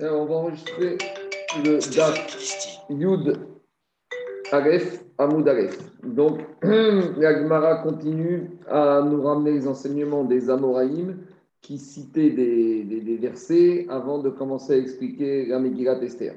Alors, 0.00 0.22
on 0.22 0.24
va 0.26 0.34
enregistrer 0.36 0.98
le 1.64 1.96
DAF 1.96 2.86
Yud 2.88 3.36
Aleph 4.52 5.04
Amoud 5.18 5.48
Aleph. 5.48 5.78
Donc, 6.04 6.40
la 6.62 7.34
Gemara 7.36 7.82
continue 7.82 8.50
à 8.68 9.02
nous 9.02 9.22
ramener 9.22 9.52
les 9.52 9.66
enseignements 9.66 10.22
des 10.22 10.50
Amoraïm 10.50 11.18
qui 11.62 11.78
citaient 11.78 12.30
des, 12.30 13.18
versets 13.20 13.86
avant 13.88 14.20
de 14.20 14.30
commencer 14.30 14.74
à 14.74 14.76
expliquer 14.76 15.46
la 15.46 15.58
Megillat 15.58 16.00
Esther. 16.02 16.34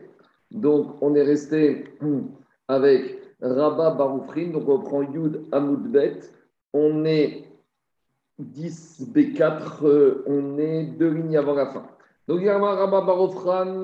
Donc, 0.50 0.96
on 1.02 1.14
est 1.14 1.24
resté 1.24 1.84
avec 2.68 3.20
Rabba 3.42 3.92
Baroufrin, 3.92 4.48
donc 4.48 4.68
on 4.68 4.80
prend 4.80 5.04
Yud 5.04 5.44
Amoud 5.52 5.92
Bet. 5.92 6.20
On 6.74 7.06
est 7.06 7.49
10 8.40 9.12
B4, 9.14 9.84
euh, 9.84 10.24
on 10.26 10.58
est 10.58 10.84
deux 10.98 11.10
lignes 11.10 11.38
avant 11.38 11.54
la 11.54 11.68
fin. 11.68 11.84
Donc, 12.28 12.40
il 12.40 12.46
y 12.46 12.50
a 12.50 12.58
Rabba 12.58 13.02
Barofran, 13.02 13.84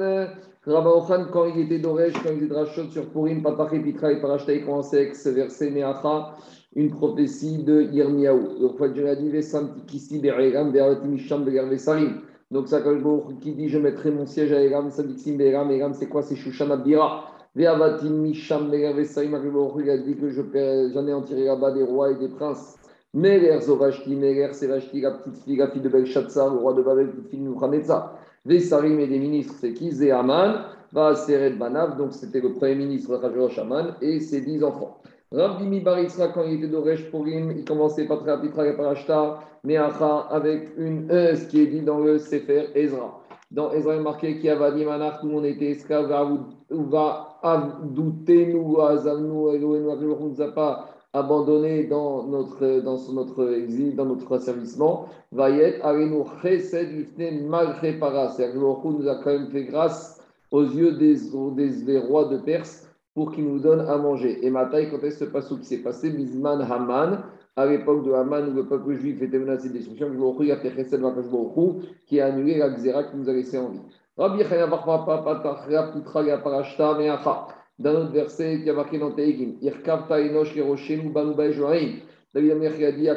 Rabba 0.65 0.89
Ofran, 0.89 1.25
quand 1.31 1.45
il 1.45 1.61
était 1.61 1.79
d'Oresh, 1.79 2.13
quand 2.13 2.29
il 2.35 2.45
était 2.45 2.55
Rachot 2.55 2.85
sur 2.89 3.05
Purim, 3.09 3.43
Pataché, 3.43 3.79
Pitra 3.79 4.11
et 4.11 4.21
Parashta, 4.21 4.53
il 4.53 4.65
commençait 4.65 4.97
avec 4.97 5.15
ce 5.15 5.29
verset 5.29 5.69
Meacha, 5.69 6.35
une 6.75 6.89
prophétie 6.89 7.63
de 7.63 7.81
Yirmiyahu. 7.83 8.59
Donc, 8.59 8.93
Dieu 8.93 9.07
a 9.07 9.15
dit 9.15 9.29
Beregam. 10.19 10.73
Donc, 12.51 12.67
ça, 12.67 12.81
qui 13.41 13.53
dit 13.53 13.69
Je 13.69 13.77
mettrai 13.77 14.11
mon 14.11 14.25
siège 14.25 14.53
à 14.53 14.61
Eram, 14.61 14.89
Sadiksim, 14.89 15.37
Be'eram, 15.37 15.69
Eram, 15.71 15.93
c'est 15.93 16.07
quoi? 16.07 16.21
C'est 16.21 16.35
Shushan 16.35 16.71
Abdira. 16.71 17.25
Ve'avatim 17.55 18.09
Misham, 18.09 18.69
il 18.73 18.85
a 18.85 19.97
dit 19.97 20.15
que 20.15 20.29
j'en 20.29 21.07
ai 21.07 21.13
en 21.13 21.21
tiré 21.21 21.45
là-bas 21.45 21.71
des 21.71 21.83
rois 21.83 22.11
et 22.11 22.15
des 22.15 22.27
princes. 22.27 22.75
Meler 23.15 23.61
Zorashti, 23.61 24.13
Meler 24.13 24.49
c'est 24.51 24.67
Vashti, 24.67 24.99
la 24.99 25.11
petite 25.11 25.37
fille, 25.37 25.55
la 25.55 25.67
de 25.67 25.87
Belshazzar, 25.87 26.53
le 26.53 26.59
roi 26.59 26.73
de 26.73 26.81
Babel, 26.81 27.11
petite 27.11 27.29
fille 27.29 27.39
de 27.39 27.47
Mouhametza. 27.47 28.11
Vesarim 28.43 28.99
et 28.99 29.07
des 29.07 29.19
ministres, 29.19 29.55
c'est 29.57 29.73
qui? 29.73 29.89
Zéhaman, 29.89 30.65
va 30.91 31.15
Seret 31.15 31.51
Banav, 31.51 31.97
donc 31.97 32.11
c'était 32.13 32.41
le 32.41 32.51
premier 32.51 32.75
ministre 32.75 33.15
Rajrosh 33.15 33.57
Aman, 33.57 33.95
et 34.01 34.19
ses 34.19 34.41
dix 34.41 34.61
enfants. 34.61 34.97
Rabbi 35.31 35.79
Barisra, 35.79 36.27
quand 36.27 36.43
il 36.43 36.55
était 36.55 36.67
d'Oresh 36.67 37.09
Purim, 37.09 37.51
il 37.51 37.63
commençait 37.63 38.05
par 38.05 38.19
Trapitra 38.19 38.67
et 38.67 38.75
Parashta, 38.75 39.39
Meacha, 39.63 40.27
avec 40.29 40.71
une 40.77 41.09
E, 41.09 41.35
ce 41.35 41.47
qui 41.47 41.61
est 41.61 41.67
dit 41.67 41.81
dans 41.81 41.99
le 41.99 42.19
Sefer 42.19 42.67
Ezra. 42.75 43.21
Dans 43.49 43.71
Ezra, 43.71 43.95
il 43.95 43.99
est 43.99 44.03
marqué 44.03 44.31
y 44.41 44.49
avait 44.49 44.83
Manach, 44.83 45.23
où 45.23 45.29
on 45.29 45.43
était 45.45 45.71
esclaves, 45.71 46.09
va 46.69 47.39
douter 47.93 48.47
nous, 48.53 48.81
Azamnu, 48.81 49.55
Elohenu, 49.55 50.11
on 50.19 50.25
nous 50.27 50.41
a 50.41 50.51
pas 50.51 50.89
abandonné 51.15 51.85
dans 51.85 52.23
notre, 52.23 52.81
dans 52.81 52.97
notre 53.13 53.53
exil, 53.53 53.95
dans 53.95 54.05
notre 54.05 54.35
asservissement, 54.35 55.07
va 55.31 55.49
y 55.49 55.59
être 55.59 55.79
chesed 56.41 57.47
mal 57.47 57.67
répara. 57.79 58.29
C'est-à-dire 58.29 58.55
que 58.55 58.87
nous 58.89 59.07
a 59.07 59.15
quand 59.15 59.31
même 59.31 59.47
fait 59.47 59.63
grâce 59.63 60.21
aux 60.51 60.63
yeux 60.63 60.91
des, 60.91 61.97
rois 61.99 62.25
de 62.25 62.37
Perse 62.37 62.87
pour 63.13 63.31
qu'ils 63.31 63.45
nous 63.45 63.59
donnent 63.59 63.87
à 63.87 63.97
manger. 63.97 64.45
Et 64.45 64.49
Mataï, 64.49 64.91
quand 64.91 65.01
est-ce 65.03 65.23
passe 65.25 65.47
qui 65.47 65.65
s'est 65.65 65.77
passé 65.77 66.09
Bisman 66.09 66.61
Haman, 66.61 67.23
à 67.55 67.65
l'époque 67.65 68.05
de 68.05 68.11
Haman 68.11 68.49
où 68.49 68.53
le 68.53 68.65
peuple 68.65 68.95
juif 68.95 69.21
était 69.21 69.39
menacé 69.39 69.69
de 69.69 69.73
destruction, 69.73 70.09
il 70.41 70.51
a 70.51 70.57
fait 70.57 70.71
chesed 70.75 71.01
qui 72.07 72.19
a 72.19 72.25
annulé 72.25 72.57
la 72.57 72.69
xéra 72.71 73.05
qui 73.05 73.15
nous 73.15 73.29
a 73.29 73.33
laissé 73.33 73.57
en 73.57 73.69
vie. 73.69 73.79
D'un 77.77 77.95
autre 77.95 78.11
verset 78.11 78.61
qui 78.63 78.69
a 78.69 78.73
marqué 78.73 78.97
dans 78.97 79.11
Teigim, 79.11 79.55
Irkavta 79.61 80.21
Enosh 80.21 80.55
Joaim. 80.55 81.89
David 82.33 82.51
Amer 82.51 82.71
a 82.85 82.91
dit 82.91 83.09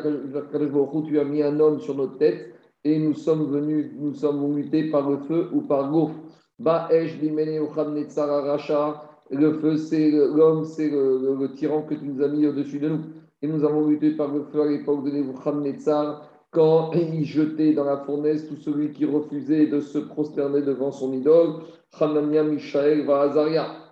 tu 1.06 1.18
as 1.18 1.24
mis 1.24 1.42
un 1.42 1.60
homme 1.60 1.80
sur 1.80 1.94
notre 1.94 2.18
tête 2.18 2.54
et 2.84 2.98
nous 2.98 3.14
sommes 3.14 3.46
venus, 3.50 3.92
nous 3.96 4.14
sommes 4.14 4.52
mutés 4.52 4.90
par 4.90 5.08
le 5.08 5.18
feu 5.18 5.48
ou 5.52 5.60
par 5.62 5.90
l'eau. 5.90 6.10
Ba'esh 6.58 7.18
Bimene 7.20 7.62
Ucham 7.62 7.94
Netzar 7.94 8.44
Racha. 8.44 9.04
Le 9.30 9.52
feu, 9.54 9.76
c'est 9.76 10.10
l'homme, 10.10 10.64
c'est 10.64 10.88
le, 10.88 11.36
le, 11.38 11.52
tyran 11.52 11.82
que 11.82 11.94
tu 11.94 12.04
nous 12.06 12.22
as 12.22 12.28
mis 12.28 12.46
au-dessus 12.46 12.78
de 12.78 12.88
nous. 12.88 13.00
Et 13.42 13.46
nous 13.46 13.64
avons 13.64 13.86
muté 13.86 14.12
par 14.12 14.32
le 14.32 14.42
feu 14.44 14.62
à 14.62 14.66
l'époque 14.66 15.04
de 15.04 15.10
Nebuchadnezzar 15.10 16.28
quand 16.50 16.92
il 16.94 17.24
jetait 17.24 17.74
dans 17.74 17.84
la 17.84 17.98
fournaise 17.98 18.48
tout 18.48 18.56
celui 18.56 18.92
qui 18.92 19.04
refusait 19.04 19.66
de 19.66 19.80
se 19.80 19.98
prosterner 19.98 20.62
devant 20.62 20.90
son 20.90 21.12
idole, 21.12 21.60
Hanania, 22.00 22.42
Mishaël, 22.42 23.04
Vahazaria 23.04 23.87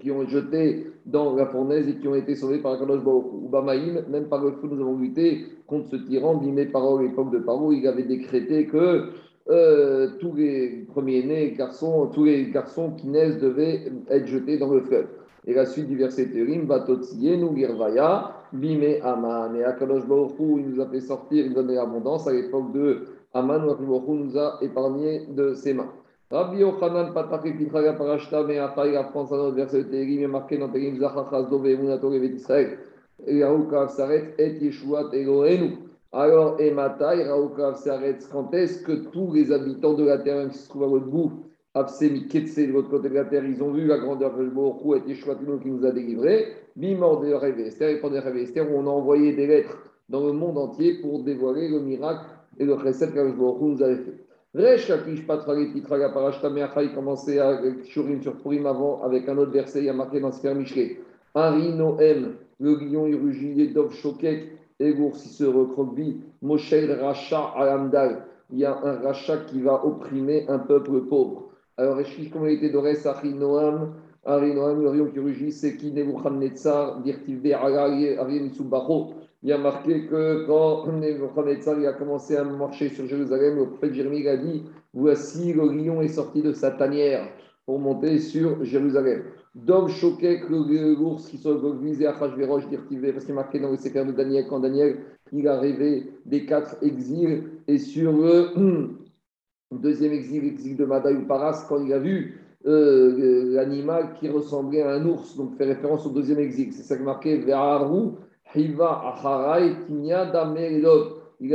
qui 0.00 0.10
ont 0.10 0.26
jeté 0.26 0.86
dans 1.06 1.34
la 1.34 1.46
fournaise 1.46 1.88
et 1.88 1.96
qui 1.96 2.08
ont 2.08 2.14
été 2.14 2.34
sauvés 2.34 2.58
par 2.58 2.72
Akadosh 2.72 3.02
Baruch 3.02 3.26
Bamaïm, 3.50 4.04
même 4.08 4.24
par 4.24 4.42
le 4.42 4.52
feu, 4.52 4.68
nous 4.70 4.80
avons 4.80 4.98
lutté 4.98 5.44
contre 5.66 5.88
ce 5.90 5.96
tyran, 5.96 6.36
bimé 6.36 6.66
par 6.66 6.98
l'époque 6.98 7.30
de 7.30 7.38
Paro, 7.38 7.72
il 7.72 7.86
avait 7.86 8.04
décrété 8.04 8.66
que 8.66 9.10
euh, 9.50 10.08
tous 10.20 10.34
les 10.34 10.86
premiers-nés 10.88 11.52
garçons, 11.52 12.06
tous 12.12 12.24
les 12.24 12.50
garçons 12.50 12.92
qui 12.92 13.08
naissent 13.08 13.38
devaient 13.38 13.82
être 14.08 14.26
jetés 14.26 14.58
dans 14.58 14.72
le 14.72 14.80
fleuve. 14.80 15.06
Et 15.46 15.52
la 15.52 15.66
suite 15.66 15.88
du 15.88 15.96
verset 15.96 16.30
Terim, 16.30 16.66
nous 16.66 17.56
Girvaya, 17.56 18.32
Bimé 18.52 19.00
Aman. 19.02 19.54
Et 19.56 19.64
Akadosh 19.64 20.06
Baruch 20.06 20.32
il 20.40 20.70
nous 20.70 20.80
a 20.80 20.86
fait 20.86 21.00
sortir, 21.00 21.44
il 21.44 21.52
donnait 21.52 21.74
l'abondance 21.74 22.26
à 22.26 22.32
l'époque 22.32 22.72
de 22.72 23.02
Aman, 23.34 23.68
Akadosh 23.68 24.02
nous 24.08 24.38
a 24.38 24.58
épargné 24.62 25.26
de 25.28 25.52
ses 25.52 25.74
mains. 25.74 25.92
Rabbi 26.34 26.58
Yochanan 26.58 27.12
Pataki 27.14 27.52
Pitraga 27.52 27.92
Parashta, 27.92 28.42
mais 28.42 28.58
après 28.58 28.96
apprend 28.96 29.24
ça 29.24 29.36
dans 29.36 29.50
le 29.50 29.54
verset 29.54 29.84
de 29.84 29.88
Télim, 29.90 30.20
est 30.20 30.26
marqué 30.26 30.58
dans 30.58 30.68
Télim 30.68 30.98
Zachachas 30.98 31.44
Dove 31.44 31.68
Emunato 31.68 32.10
Revet 32.10 32.26
Israël. 32.26 32.76
Raoukav 33.24 33.90
s'arrête, 33.90 34.34
et 34.36 34.58
Yeshuat 34.58 35.10
Elohenu. 35.12 35.76
Alors, 36.10 36.60
et 36.60 36.72
Matai, 36.72 37.22
Raoukav 37.28 37.76
s'arrête, 37.76 38.28
quand 38.32 38.52
est-ce 38.52 38.82
que 38.82 38.90
tous 39.12 39.32
les 39.32 39.52
habitants 39.52 39.94
de 39.94 40.06
la 40.06 40.18
terre, 40.18 40.48
qui 40.48 40.58
se 40.58 40.68
trouvent 40.68 40.82
à 40.82 40.88
votre 40.88 41.06
bout, 41.06 41.30
Absemi 41.72 42.26
Ketse, 42.26 42.58
de 42.58 42.72
l'autre 42.72 42.90
côté 42.90 43.10
de 43.10 43.14
la 43.14 43.26
terre, 43.26 43.44
ils 43.44 43.62
ont 43.62 43.70
vu 43.70 43.86
la 43.86 43.98
grandeur 43.98 44.36
de 44.36 44.44
Borou 44.46 44.96
et 44.96 45.02
Yeshuat 45.06 45.36
qui 45.62 45.70
nous 45.70 45.86
a 45.86 45.92
délivrés, 45.92 46.46
Bimor 46.74 47.20
de 47.20 47.32
Rêve 47.32 47.60
Esther, 47.60 47.90
et 47.90 48.00
pendant 48.00 48.20
Rêve 48.20 48.38
Esther, 48.38 48.66
on 48.74 48.88
a 48.88 48.90
envoyé 48.90 49.34
des 49.34 49.46
lettres 49.46 49.78
dans 50.08 50.26
le 50.26 50.32
monde 50.32 50.58
entier 50.58 51.00
pour 51.00 51.22
dévoiler 51.22 51.68
le 51.68 51.78
miracle 51.78 52.24
et 52.58 52.64
le 52.64 52.74
recette 52.74 53.14
que 53.14 53.20
nous 53.20 53.82
avait 53.82 53.98
fait. 53.98 54.23
Resh 54.54 54.88
Lakish 54.88 55.26
Patrali 55.26 55.72
Titraga 55.72 56.10
Parashta 56.10 56.48
il 56.80 56.94
commençait 56.94 57.40
à 57.40 57.60
Shurim 57.86 58.22
sur 58.22 58.36
Purim 58.36 58.66
avant 58.66 59.02
avec 59.02 59.28
un 59.28 59.36
autre 59.36 59.50
verset, 59.50 59.80
il 59.80 59.86
y 59.86 59.88
a 59.88 59.92
marqué 59.92 60.20
dans 60.20 60.30
Sefer 60.30 60.54
Mishré. 60.54 61.00
Ari 61.34 61.72
Noem, 61.72 62.34
le 62.60 62.74
lion 62.76 63.08
il 63.08 63.16
rugit, 63.16 63.72
Dov 63.72 63.92
Shokek, 63.92 64.52
et 64.78 64.92
l'ours 64.92 65.24
il 65.24 65.30
se 65.30 65.42
recroqueville. 65.42 66.20
Moshel 66.40 66.92
Racha 67.00 67.52
Alamdal, 67.56 68.26
il 68.52 68.60
y 68.60 68.64
a 68.64 68.78
un 68.80 69.00
rachat 69.00 69.38
qui 69.38 69.60
va 69.60 69.84
opprimer 69.84 70.46
un 70.48 70.60
peuple 70.60 71.00
pauvre. 71.08 71.50
Alors, 71.76 71.96
Resh 71.96 72.30
comment 72.32 72.46
il 72.46 72.58
était 72.58 72.70
d'Ores, 72.70 73.04
Ari 73.06 73.34
Noam, 73.34 73.94
Ari 74.24 74.54
Noam, 74.54 74.84
le 74.84 74.92
lion 74.92 75.06
qui 75.06 75.18
rugit, 75.18 75.50
c'est 75.50 75.76
qui? 75.76 75.90
Nebuchadnezzar, 75.90 77.00
Dirtiv 77.00 77.44
Ari 77.52 78.16
Ari 78.16 78.50
Subacho 78.54 79.14
il 79.44 79.52
a 79.52 79.58
marqué 79.58 80.06
que 80.06 80.46
quand 80.46 80.90
Nebuchadnezzar 80.90 81.78
a 81.86 81.92
commencé 81.92 82.34
à 82.34 82.44
marcher 82.44 82.88
sur 82.88 83.06
Jérusalem, 83.06 83.58
le 83.58 83.66
prophète 83.66 83.92
Jérémie 83.92 84.26
a 84.26 84.38
dit 84.38 84.62
Voici 84.94 85.52
le 85.52 85.68
lion 85.68 86.00
est 86.00 86.08
sorti 86.08 86.40
de 86.40 86.52
sa 86.54 86.70
tanière 86.70 87.28
pour 87.66 87.78
monter 87.78 88.18
sur 88.20 88.64
Jérusalem. 88.64 89.24
Dom 89.54 89.88
choquait 89.88 90.40
que 90.40 90.96
l'ours 90.98 91.28
qui 91.28 91.36
se 91.36 91.82
visé 91.82 92.06
à 92.06 92.16
Hachverosh 92.16 92.68
d'Irtivé, 92.68 93.12
parce 93.12 93.26
qu'il 93.26 93.32
est 93.32 93.36
marqué 93.36 93.60
dans 93.60 93.70
le 93.70 93.76
secret 93.76 94.06
de 94.06 94.12
Daniel, 94.12 94.46
quand 94.48 94.60
Daniel 94.60 95.00
il 95.30 95.46
a 95.46 95.60
rêvé 95.60 96.10
des 96.24 96.46
quatre 96.46 96.76
exils, 96.82 97.44
et 97.68 97.78
sur 97.78 98.12
le 98.12 98.48
deuxième 99.72 100.12
exil, 100.12 100.42
l'exil 100.42 100.76
de 100.76 100.86
Madaï 100.86 101.16
ou 101.16 101.26
Paras, 101.26 101.66
quand 101.68 101.84
il 101.84 101.92
a 101.92 101.98
vu 101.98 102.40
euh, 102.66 103.52
l'animal 103.54 104.14
qui 104.18 104.28
ressemblait 104.28 104.82
à 104.82 104.92
un 104.92 105.06
ours, 105.06 105.36
donc 105.36 105.54
fait 105.56 105.64
référence 105.64 106.06
au 106.06 106.10
deuxième 106.10 106.38
exil. 106.38 106.72
C'est 106.72 106.82
ça 106.82 106.96
qui 106.96 107.02
est 107.02 107.06
marqué 107.06 107.36
Verarou 107.36 108.14
il 108.56 108.80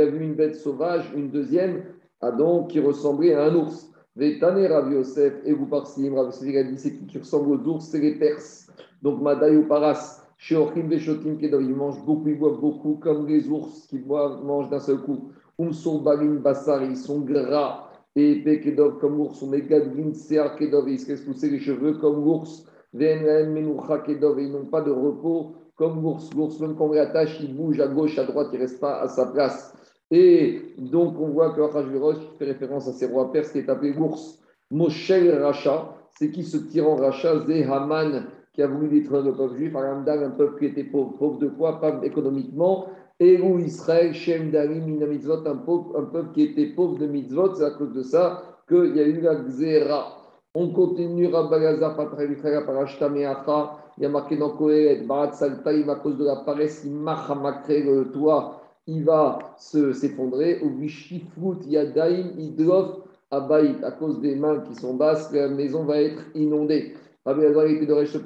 a 0.00 0.06
vu 0.06 0.24
une 0.24 0.34
bête 0.34 0.56
sauvage, 0.56 1.10
une 1.16 1.30
deuxième, 1.30 1.84
ah 2.20 2.30
donc, 2.30 2.68
qui 2.68 2.80
ressemblait 2.80 3.34
à 3.34 3.44
un 3.44 3.54
ours. 3.54 3.90
Vetane 4.16 4.66
Rav 4.66 4.92
Yosef, 4.92 5.34
et 5.44 5.52
vous 5.52 5.66
parsim, 5.66 6.14
Rav 6.14 6.26
Yosef 6.26 6.56
a 6.56 6.62
dit 6.64 6.76
c'est 6.76 7.06
qui 7.06 7.18
ressemble 7.18 7.52
aux 7.52 7.68
ours, 7.68 7.86
c'est 7.86 8.00
les 8.00 8.18
Perses. 8.18 8.66
Donc 9.02 9.22
Madaï 9.22 9.56
ou 9.56 9.66
Paras, 9.66 10.26
Sheochim 10.36 10.88
Veshotim 10.88 11.38
Kedov, 11.38 11.62
ils 11.62 11.74
mangent 11.74 12.04
beaucoup, 12.04 12.28
ils 12.28 12.38
boivent 12.38 12.60
beaucoup, 12.60 12.94
comme 12.94 13.26
les 13.26 13.48
ours 13.48 13.86
qui 13.86 13.98
boivent, 13.98 14.44
mangent 14.44 14.68
d'un 14.68 14.80
seul 14.80 14.98
coup. 14.98 15.30
Umsur 15.58 16.00
Balim 16.00 16.38
Bassar, 16.38 16.82
ils 16.82 16.96
sont 16.96 17.20
gras 17.20 17.88
et 18.16 18.32
épais 18.32 18.60
Kedov 18.60 18.98
comme 18.98 19.16
l'ours. 19.16 19.42
On 19.42 19.52
est 19.52 19.62
Gadvin 19.62 20.12
Sear 20.12 20.56
Kedov, 20.56 20.88
ils 20.88 20.98
se 20.98 21.08
laissent 21.08 21.22
pousser 21.22 21.48
les 21.48 21.60
cheveux 21.60 21.94
comme 21.94 22.24
l'ours. 22.24 22.66
Venraem 22.92 23.52
Menoucha 23.52 23.98
Kedov, 23.98 24.40
ils 24.40 24.50
n'ont 24.50 24.66
pas 24.66 24.82
de 24.82 24.90
repos 24.90 25.54
comme 25.80 26.02
l'ours. 26.02 26.28
L'ours, 26.36 26.60
même 26.60 26.74
quand 26.76 26.88
on 26.88 26.92
l'attache, 26.92 27.40
il 27.40 27.56
bouge 27.56 27.80
à 27.80 27.88
gauche, 27.88 28.18
à 28.18 28.24
droite, 28.24 28.48
il 28.52 28.58
ne 28.58 28.64
reste 28.64 28.80
pas 28.80 29.00
à 29.00 29.08
sa 29.08 29.24
place. 29.24 29.74
Et 30.10 30.74
donc, 30.76 31.18
on 31.18 31.28
voit 31.28 31.54
que 31.54 31.62
Achashverosh 31.62 32.18
fait 32.38 32.44
référence 32.44 32.86
à 32.86 32.92
ces 32.92 33.06
rois 33.06 33.32
perses 33.32 33.50
qui 33.50 33.60
est 33.60 33.68
appelé 33.70 33.94
l'ours. 33.94 34.38
Moshe 34.70 35.10
Racha, 35.10 35.96
c'est 36.18 36.30
qui 36.30 36.44
ce 36.44 36.58
tyran 36.58 36.96
Racha 36.96 37.46
Zehaman, 37.46 38.26
qui 38.52 38.62
a 38.62 38.66
voulu 38.66 38.88
détruire 38.90 39.22
le 39.22 39.32
peuple 39.32 39.56
juif, 39.56 39.74
un 39.74 40.30
peuple 40.36 40.58
qui 40.58 40.66
était 40.66 40.84
pauvre. 40.84 41.16
Pauvre 41.16 41.38
de 41.38 41.48
quoi 41.48 41.80
Pas 41.80 41.98
économiquement, 42.02 42.88
Eru 43.18 43.62
Israël, 43.62 44.12
Shem 44.12 44.50
Darim, 44.50 44.84
Mina 44.84 45.06
Mitzvot, 45.06 45.46
un 45.48 45.56
peuple, 45.56 46.28
qui 46.34 46.42
était 46.42 46.74
pauvre 46.74 46.98
de 46.98 47.06
mitzvot, 47.06 47.54
c'est 47.54 47.64
à 47.64 47.70
cause 47.70 47.94
de 47.94 48.02
ça 48.02 48.42
qu'il 48.68 48.94
y 48.96 49.00
a 49.00 49.06
eu 49.06 49.22
la 49.22 49.36
Xéra. 49.36 50.19
On 50.56 50.72
continue, 50.72 51.28
Rabbagaza, 51.28 51.90
Patralichaya, 51.90 52.62
Parashta 52.62 53.08
Meacha, 53.08 53.76
il 53.96 54.02
y 54.02 54.06
a 54.06 54.08
marqué 54.08 54.36
dans 54.36 54.50
Kohelet, 54.50 55.02
Barat 55.06 55.30
Saltaïm, 55.30 55.88
à 55.88 55.94
cause 55.94 56.16
de 56.16 56.24
la 56.24 56.36
paresse, 56.44 56.84
Machamakre, 56.84 57.68
le 57.68 58.10
toit, 58.10 58.60
il 58.88 59.04
va 59.04 59.38
s'effondrer, 59.56 60.60
ou 60.60 60.70
Vishifrut, 60.70 61.64
Yadaim, 61.68 62.32
Idrof, 62.36 62.98
Abaït, 63.30 63.84
à 63.84 63.92
cause 63.92 64.20
des 64.20 64.34
mains 64.34 64.58
qui 64.58 64.74
sont 64.74 64.94
basses, 64.94 65.32
la 65.32 65.46
maison 65.46 65.84
va 65.84 66.02
être 66.02 66.24
inondée. 66.34 66.94
Rabbi 67.24 67.44
Azar 67.44 67.66
était 67.66 67.86
de 67.86 67.92
Resh 67.92 68.18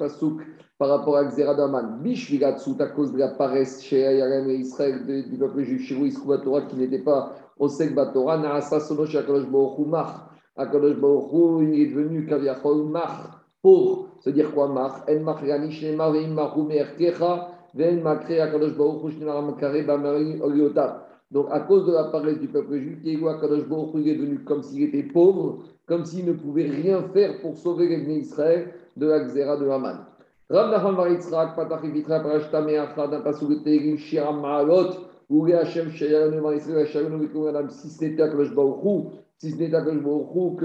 par 0.79 0.89
rapport 0.89 1.17
à 1.17 1.25
Xeradaman. 1.25 1.99
Bishvigatsut, 2.01 2.81
à 2.81 2.87
cause 2.87 3.13
de 3.13 3.19
la 3.19 3.27
paresse 3.27 3.83
chez 3.83 4.03
Ayarem 4.03 4.49
et 4.49 4.55
Israël 4.55 5.05
du 5.05 5.37
peuple 5.37 5.61
juif, 5.61 5.87
chez 5.87 5.93
vous, 5.93 6.07
Israël 6.07 6.41
Torah, 6.43 6.63
qui 6.63 6.75
n'était 6.75 7.03
pas 7.03 7.35
au 7.59 7.69
Sek 7.69 7.93
Batora, 7.93 8.39
Naasa 8.39 8.79
Sonosh 8.79 9.15
Akadosh 9.15 9.45
Baruch 9.45 9.85
Mach. 9.85 10.34
Akadosh 10.57 10.95
Baruch 10.95 11.67
il 11.73 11.81
est 11.81 11.85
devenu 11.87 12.25
Kaviachol 12.25 12.85
Mach, 12.85 13.29
pauvre. 13.61 14.07
C'est-à-dire 14.19 14.53
quoi 14.53 14.69
Mach 14.69 15.03
En 15.09 15.19
Mach 15.19 15.41
Ranish 15.41 15.83
Nemar 15.83 16.13
Veim 16.13 16.33
Machu 16.33 16.61
Merkecha, 16.61 17.49
Ven 17.73 18.01
Makre 18.01 18.39
Akadosh 18.39 18.77
Baruch 18.77 19.11
Shnemar 19.11 19.41
Makare 19.41 19.85
Bamari 19.85 20.39
Oliotav. 20.41 21.01
Donc, 21.31 21.47
à 21.51 21.59
cause 21.61 21.85
de 21.87 21.91
la 21.91 22.05
paresse 22.05 22.39
du 22.39 22.47
peuple 22.47 22.77
juif, 22.77 23.23
Akadosh 23.27 23.67
Baruch 23.67 23.89
il 23.95 24.07
est 24.07 24.15
devenu 24.15 24.39
comme 24.45 24.63
s'il 24.63 24.83
était 24.83 25.03
pauvre, 25.03 25.63
comme 25.87 26.05
s'il 26.05 26.25
ne 26.25 26.33
pouvait 26.33 26.69
rien 26.69 27.01
faire 27.13 27.41
pour 27.41 27.57
sauver 27.57 27.89
les 27.89 28.05
d'Israël 28.05 28.71
de 28.95 29.07
la 29.07 29.25
Xéra 29.25 29.57
de 29.57 29.67
Haman. 29.67 30.05
Rav 30.49 30.71
Nachman 30.71 30.95
Bar 30.95 31.09
Yitzhak, 31.09 31.55
Patach 31.57 31.83
Vitra, 31.83 32.21
Parashta 32.21 32.61
Me'achad, 32.61 33.13
un 33.13 33.19
pasuk 33.19 33.49
de 33.49 34.41
Ma'alot, 34.41 34.91
où 35.29 35.45
les 35.45 35.55
Hachem, 35.55 35.89
Shayaranu, 35.89 36.39
Bar 36.39 36.53
Yisrael, 36.53 36.87
Shayaranu, 36.87 37.19
Vikum 37.19 37.47
Adam, 37.47 37.67
si 37.67 37.89
ce 37.89 38.05
n'était 38.05 38.23
Akadosh 38.23 38.53
Baruch 38.55 39.11
si 39.37 39.51
ce 39.51 39.57
Baruch 40.01 40.59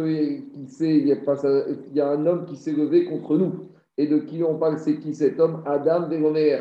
qu'il 1.84 1.96
y 1.96 2.00
a 2.00 2.08
un 2.11 2.26
homme 2.26 2.44
qui 2.46 2.56
s'est 2.56 2.72
levé 2.72 3.06
contre 3.06 3.37
nous. 3.37 3.70
Et 3.99 4.06
de 4.06 4.19
qui 4.19 4.43
on 4.43 4.58
parle, 4.58 4.78
c'est 4.78 4.99
qui 4.99 5.14
cet 5.14 5.38
homme? 5.40 5.62
Adam 5.67 6.08
Vélonéer. 6.08 6.61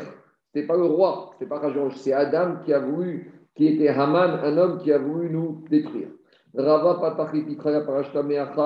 Ce 0.52 0.58
n'est 0.58 0.66
pas 0.66 0.76
le 0.76 0.84
roi, 0.84 1.30
ce 1.38 1.44
n'est 1.44 1.48
pas 1.48 1.58
Rajonge, 1.58 1.94
c'est 1.96 2.12
Adam 2.12 2.56
qui 2.64 2.72
a 2.72 2.80
voulu, 2.80 3.32
qui 3.54 3.68
était 3.68 3.88
Haman, 3.88 4.40
un 4.42 4.58
homme 4.58 4.78
qui 4.78 4.92
a 4.92 4.98
voulu 4.98 5.30
nous 5.30 5.64
détruire. 5.70 6.08
Rava 6.54 6.94
Patach 7.00 7.32
Vitra, 7.32 7.80
Parashta 7.82 8.22
Me'achad, 8.22 8.56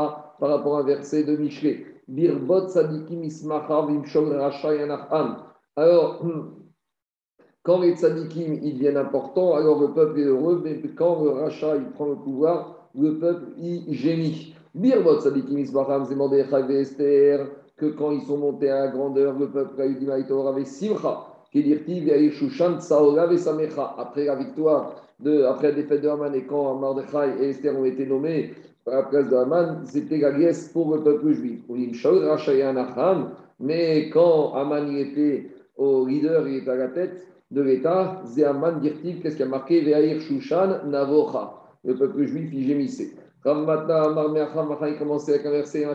par 0.41 0.49
rapport 0.49 0.79
à 0.79 0.81
un 0.81 0.85
verset 0.85 1.25
de 1.25 1.37
Michelet. 1.37 1.87
Birbot 2.09 2.69
Sadikim 2.69 3.23
Ismachar 3.23 3.87
Vimshol. 3.87 4.41
Alors, 5.77 6.25
quand 7.63 7.81
les 7.81 7.95
tzadikim 7.97 8.55
ils 8.63 8.75
deviennent 8.75 8.97
importants, 8.97 9.55
alors 9.55 9.81
le 9.81 9.93
peuple 9.93 10.21
est 10.21 10.25
heureux, 10.25 10.61
mais 10.65 10.81
quand 10.95 11.23
le 11.23 11.31
rachat 11.31 11.77
il 11.77 11.91
prend 11.91 12.07
le 12.07 12.17
pouvoir, 12.17 12.74
le 12.99 13.19
peuple 13.19 13.45
il 13.59 13.93
gémit. 13.95 14.55
Birbot 14.75 15.21
Sadikim 15.21 15.59
Ismachar 15.59 16.05
Zemandé 16.07 16.45
Esther, 16.71 17.47
que 17.77 17.87
quand 17.87 18.11
ils 18.13 18.23
sont 18.23 18.39
montés 18.39 18.71
à 18.71 18.87
la 18.87 18.89
grandeur, 18.89 19.39
le 19.39 19.49
peuple 19.49 19.81
a 19.81 19.87
eu 19.87 19.95
du 19.95 20.07
maïtor 20.07 20.49
avec 20.49 20.67
Simcha. 20.67 21.27
Après 23.99 24.25
la 24.25 24.35
victoire, 24.35 24.97
de, 25.21 25.43
après 25.45 25.69
la 25.69 25.75
défaite 25.75 26.03
de 26.03 26.09
Haman 26.09 26.35
et 26.35 26.45
quand 26.45 26.75
Mordechai 26.75 27.41
et 27.41 27.51
Esther 27.51 27.79
ont 27.79 27.85
été 27.85 28.05
nommés, 28.07 28.53
à 28.87 28.97
la 28.97 29.03
place 29.05 29.29
de 29.31 29.37
Haman, 29.37 29.83
c'était 29.85 30.19
la 30.19 30.31
liesse 30.37 30.69
pour 30.69 30.95
le 30.95 31.03
peuple 31.03 31.33
juif. 31.33 31.61
Mais 33.61 34.11
quand 34.11 34.53
Haman 34.55 34.97
était 34.97 35.51
au 35.77 36.07
leader, 36.07 36.49
il 36.49 36.57
était 36.57 36.71
à 36.71 36.77
la 36.77 36.89
tête 36.89 37.27
de 37.51 37.63
l'État, 37.63 38.21
Zéhaman 38.27 38.81
Dirtiv, 38.81 39.23
qu'est-ce 39.23 39.37
qui 39.37 39.43
a 39.45 39.47
marqué? 39.47 39.81
Ve'air 39.83 40.21
Shushan 40.21 40.87
Navocha. 40.87 41.64
Le 41.85 41.95
peuple 41.95 42.25
juif, 42.25 42.51
il 42.53 42.67
gémissait. 42.67 43.13
il 43.45 43.53
commençait 44.99 45.35
à 45.35 45.39
converser, 45.39 45.87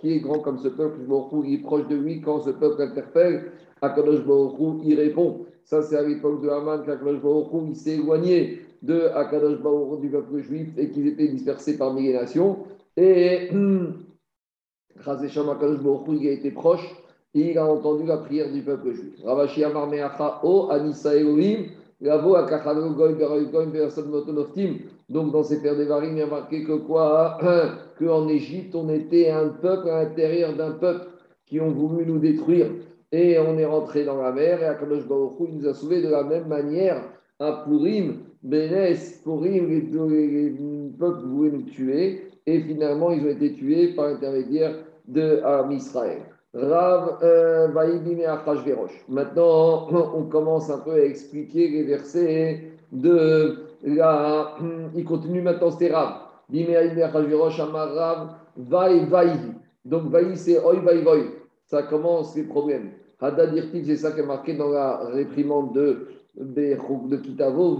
qui 0.00 0.12
est 0.12 0.20
grand 0.20 0.38
comme 0.40 0.58
ce 0.58 0.68
peuple, 0.68 1.00
il 1.44 1.54
est 1.54 1.62
proche 1.62 1.88
de 1.88 1.96
lui, 1.96 2.20
quand 2.20 2.40
ce 2.40 2.50
peuple 2.50 2.82
interpelle, 2.82 3.52
Akadosh 3.82 4.24
Baruch 4.24 4.80
il 4.84 4.98
répond. 4.98 5.46
Ça, 5.64 5.82
c'est 5.82 5.96
à 5.96 6.02
l'époque 6.02 6.42
de 6.42 6.48
Haman 6.48 6.84
qu'Akadosh 6.84 7.20
Baruch 7.20 7.48
il 7.68 7.76
s'est 7.76 7.94
éloigné 7.94 8.60
de 8.82 9.08
Akadosh 9.14 9.60
Baruch 9.60 10.00
du 10.00 10.08
peuple 10.08 10.38
juif 10.40 10.68
et 10.78 10.90
qu'ils 10.90 11.08
étaient 11.08 11.28
dispersés 11.28 11.76
parmi 11.76 12.06
les 12.06 12.14
nations. 12.14 12.58
Et 12.96 13.50
Chazécham 15.04 15.48
Akadosh 15.50 15.80
Baruch 15.80 16.20
il 16.20 16.28
a 16.28 16.32
été 16.32 16.50
proche 16.50 16.86
et 17.34 17.50
il 17.50 17.58
a 17.58 17.66
entendu 17.66 18.06
la 18.06 18.18
prière 18.18 18.50
du 18.50 18.62
peuple 18.62 18.92
juif. 18.92 19.14
Ravashi 19.24 19.64
Amar 19.64 19.88
Meacha 19.88 20.40
Anissa 20.70 21.14
Elohim 21.14 21.66
Donc 25.08 25.32
dans 25.32 25.42
ces 25.42 25.62
pères 25.62 25.76
des 25.76 25.86
varines, 25.86 26.16
il 26.16 26.18
y 26.18 26.22
a 26.22 26.26
marqué 26.26 26.62
que 26.64 26.72
quoi 26.72 27.38
Qu'en 27.98 28.28
Égypte, 28.28 28.74
on 28.74 28.90
était 28.90 29.30
un 29.30 29.48
peuple 29.48 29.88
à 29.88 30.04
l'intérieur 30.04 30.54
d'un 30.54 30.72
peuple 30.72 31.06
qui 31.46 31.58
ont 31.58 31.70
voulu 31.70 32.04
nous 32.04 32.18
détruire. 32.18 32.66
Et 33.12 33.38
on 33.38 33.56
est 33.56 33.64
rentré 33.64 34.04
dans 34.04 34.20
la 34.20 34.32
mer 34.32 34.60
et 34.62 34.66
Akadosh 34.66 35.08
Baruch 35.08 35.36
il 35.48 35.58
nous 35.58 35.68
a 35.68 35.72
sauvés 35.72 36.02
de 36.02 36.08
la 36.08 36.22
même 36.24 36.48
manière 36.48 37.02
à 37.38 37.64
Purim, 37.64 38.24
Bénès, 38.42 39.22
Purim, 39.22 39.68
les, 39.68 39.80
les, 39.80 40.54
peuples 40.98 41.24
voulaient 41.26 41.52
nous 41.52 41.62
tuer, 41.62 42.28
et 42.46 42.60
finalement 42.60 43.10
ils 43.10 43.24
ont 43.24 43.30
été 43.30 43.52
tués 43.54 43.94
par 43.94 44.08
l'intermédiaire 44.08 44.74
de 45.06 45.40
Israël. 45.72 46.35
Rav 46.56 47.18
euh. 47.22 47.68
Maintenant, 49.08 49.88
on 50.16 50.22
commence 50.24 50.70
un 50.70 50.78
peu 50.78 50.92
à 50.92 51.04
expliquer 51.04 51.68
les 51.68 51.82
versets 51.82 52.72
de 52.92 53.58
la. 53.84 54.56
Il 54.94 55.04
continue 55.04 55.42
maintenant, 55.42 55.70
c'est 55.70 55.92
Rav. 55.92 56.14
Amar 56.52 57.94
Rav, 57.94 58.28
Vaï 58.56 59.04
Vaï. 59.06 59.36
Donc 59.84 60.04
Vaï, 60.10 60.36
c'est 60.36 60.58
Oi 60.64 60.76
Vaï. 60.80 61.26
Ça 61.66 61.82
commence 61.82 62.34
les 62.36 62.44
problèmes. 62.44 62.92
Hadadirtif, 63.20 63.86
c'est 63.86 63.96
ça 63.96 64.12
qui 64.12 64.20
est 64.20 64.26
marqué 64.26 64.54
dans 64.54 64.70
la 64.70 64.98
réprimande 65.08 65.74
de 65.74 66.08
de 66.36 67.16
Kitavo, 67.16 67.78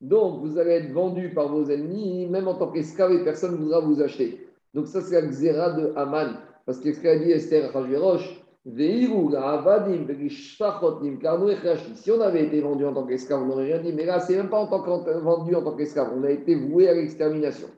Donc, 0.00 0.40
vous 0.40 0.58
allez 0.58 0.72
être 0.72 0.92
vendu 0.92 1.30
par 1.34 1.48
vos 1.48 1.70
ennemis, 1.70 2.26
même 2.26 2.48
en 2.48 2.54
tant 2.54 2.70
qu'esclave, 2.70 3.12
et 3.12 3.24
personne 3.24 3.52
ne 3.52 3.56
voudra 3.56 3.80
vous 3.80 4.00
acheter. 4.00 4.46
Donc, 4.74 4.86
ça, 4.86 5.00
c'est 5.00 5.20
la 5.20 5.26
xéra 5.26 5.70
de 5.72 5.92
Haman. 5.96 6.36
Parce 6.66 6.78
qu'est-ce 6.78 7.00
qu'a 7.00 7.18
dit 7.18 7.32
Esther 7.32 7.72
Rajverosh 7.72 8.44
si 11.94 12.10
on 12.10 12.20
avait 12.20 12.44
été 12.44 12.60
vendu 12.60 12.84
en 12.84 12.92
tant 12.92 13.06
qu'esclave, 13.06 13.42
on 13.42 13.46
n'aurait 13.46 13.64
rien 13.64 13.78
dit. 13.78 13.94
Mais 13.94 14.04
là, 14.04 14.20
c'est 14.20 14.36
même 14.36 14.50
pas 14.50 14.58
en 14.58 14.66
tant 14.66 14.82
que 14.82 15.10
vendu 15.18 15.54
en 15.54 15.62
tant 15.62 15.74
qu'esclave. 15.74 16.10
On 16.14 16.22
a 16.24 16.30
été 16.30 16.54
voué 16.54 16.86
à 16.88 16.94
l'extermination. 16.94 17.68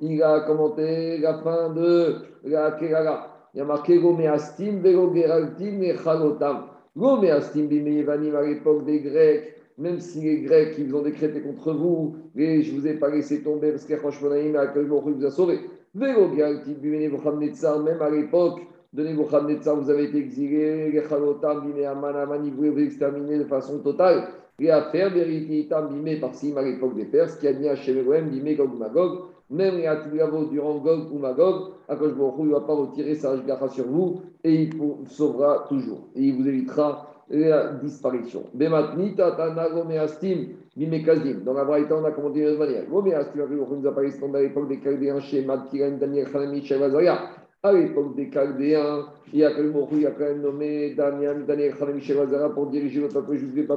Il 0.00 0.22
a 0.22 0.40
commenté 0.40 1.18
la 1.18 1.34
fin 1.38 1.72
de 1.72 2.16
la 2.42 2.72
Kerala. 2.72 3.28
Il 3.54 3.60
a 3.60 3.64
marqué 3.64 4.00
Gomeastim, 4.00 4.80
Vego 4.80 5.14
Geraltim 5.14 5.80
et 5.82 5.96
Chalotam. 5.96 6.64
Gomeastim, 6.96 7.66
Bimeyevanim 7.66 8.34
à 8.34 8.42
l'époque 8.42 8.84
des 8.84 9.00
Grecs, 9.00 9.54
même 9.78 10.00
si 10.00 10.20
les 10.20 10.42
Grecs 10.42 10.74
ils 10.78 10.94
ont 10.94 11.02
décrété 11.02 11.40
contre 11.40 11.72
vous, 11.72 12.16
et 12.36 12.62
je 12.62 12.74
ne 12.74 12.80
vous 12.80 12.86
ai 12.86 12.94
pas 12.94 13.10
laissé 13.10 13.42
tomber 13.42 13.70
parce 13.70 13.84
que 13.84 13.94
Roshmonaïm 13.94 14.56
a 14.56 14.68
quel 14.68 14.86
vous 14.86 15.24
a 15.24 15.30
sauvé. 15.30 15.60
Même 15.94 16.16
à 18.00 18.10
l'époque 18.10 18.60
de 18.92 19.02
Nebuchadnezzar, 19.02 19.76
vous 19.76 19.90
avez 19.90 20.04
été 20.04 20.18
exilé, 20.18 20.90
les 20.90 21.02
Chalotam, 21.08 21.68
vous 21.68 22.72
vous 22.72 22.78
exterminer 22.78 23.38
de 23.38 23.44
façon 23.44 23.78
totale. 23.78 24.28
Et 24.60 24.70
à 24.70 24.82
faire 24.90 25.10
vérité, 25.12 25.68
Bimé 25.90 26.20
par 26.20 26.34
Sim 26.34 26.56
à 26.56 26.62
l'époque 26.62 26.94
des 26.94 27.06
Perses, 27.06 27.36
qui 27.36 27.48
a 27.48 27.52
mis 27.52 27.68
à 27.68 27.74
Shemeroem, 27.74 28.28
Bimé 28.28 28.54
Gog 28.54 28.78
Magog 28.78 29.24
même 29.50 29.76
les 29.76 29.86
Atilgavo 29.86 30.46
durant 30.46 30.78
Gog 30.78 31.12
ou 31.12 31.18
Magog, 31.18 31.72
Akash 31.88 32.12
il 32.16 32.44
ne 32.46 32.52
va 32.52 32.60
pas 32.62 32.74
retirer 32.74 33.14
sa 33.14 33.36
gacha 33.36 33.68
sur 33.68 33.86
vous 33.86 34.22
et 34.42 34.54
il 34.54 34.76
vous 34.76 35.04
sauvera 35.06 35.66
toujours. 35.68 36.08
Et 36.14 36.22
il 36.22 36.36
vous 36.36 36.48
évitera 36.48 37.13
la 37.30 37.72
disparition. 37.74 38.44
Dans 38.54 38.70
la 41.54 41.64
Braïta, 41.64 41.96
on 41.96 42.04
a 42.04 42.10
commenté 42.10 42.44
de 42.44 42.56
manière. 42.56 42.82
Nous 42.90 43.12
a 43.12 43.94
à 44.34 44.40
l'époque 44.40 44.68
des 44.68 44.80
Chaldéens 44.82 45.20
chez 45.20 45.44
Daniel. 45.44 46.26
À 47.62 47.72
l'époque 47.72 48.14
des 48.14 48.30
il 49.32 49.38
y 49.38 49.44
a 49.44 50.10
quand 50.10 50.20
même 50.20 50.42
nommé 50.42 50.94
Daniel, 50.94 51.46
Hanami, 51.80 52.00
Shevazaria 52.02 52.50
pour 52.50 52.66
diriger 52.66 53.00
le 53.00 53.08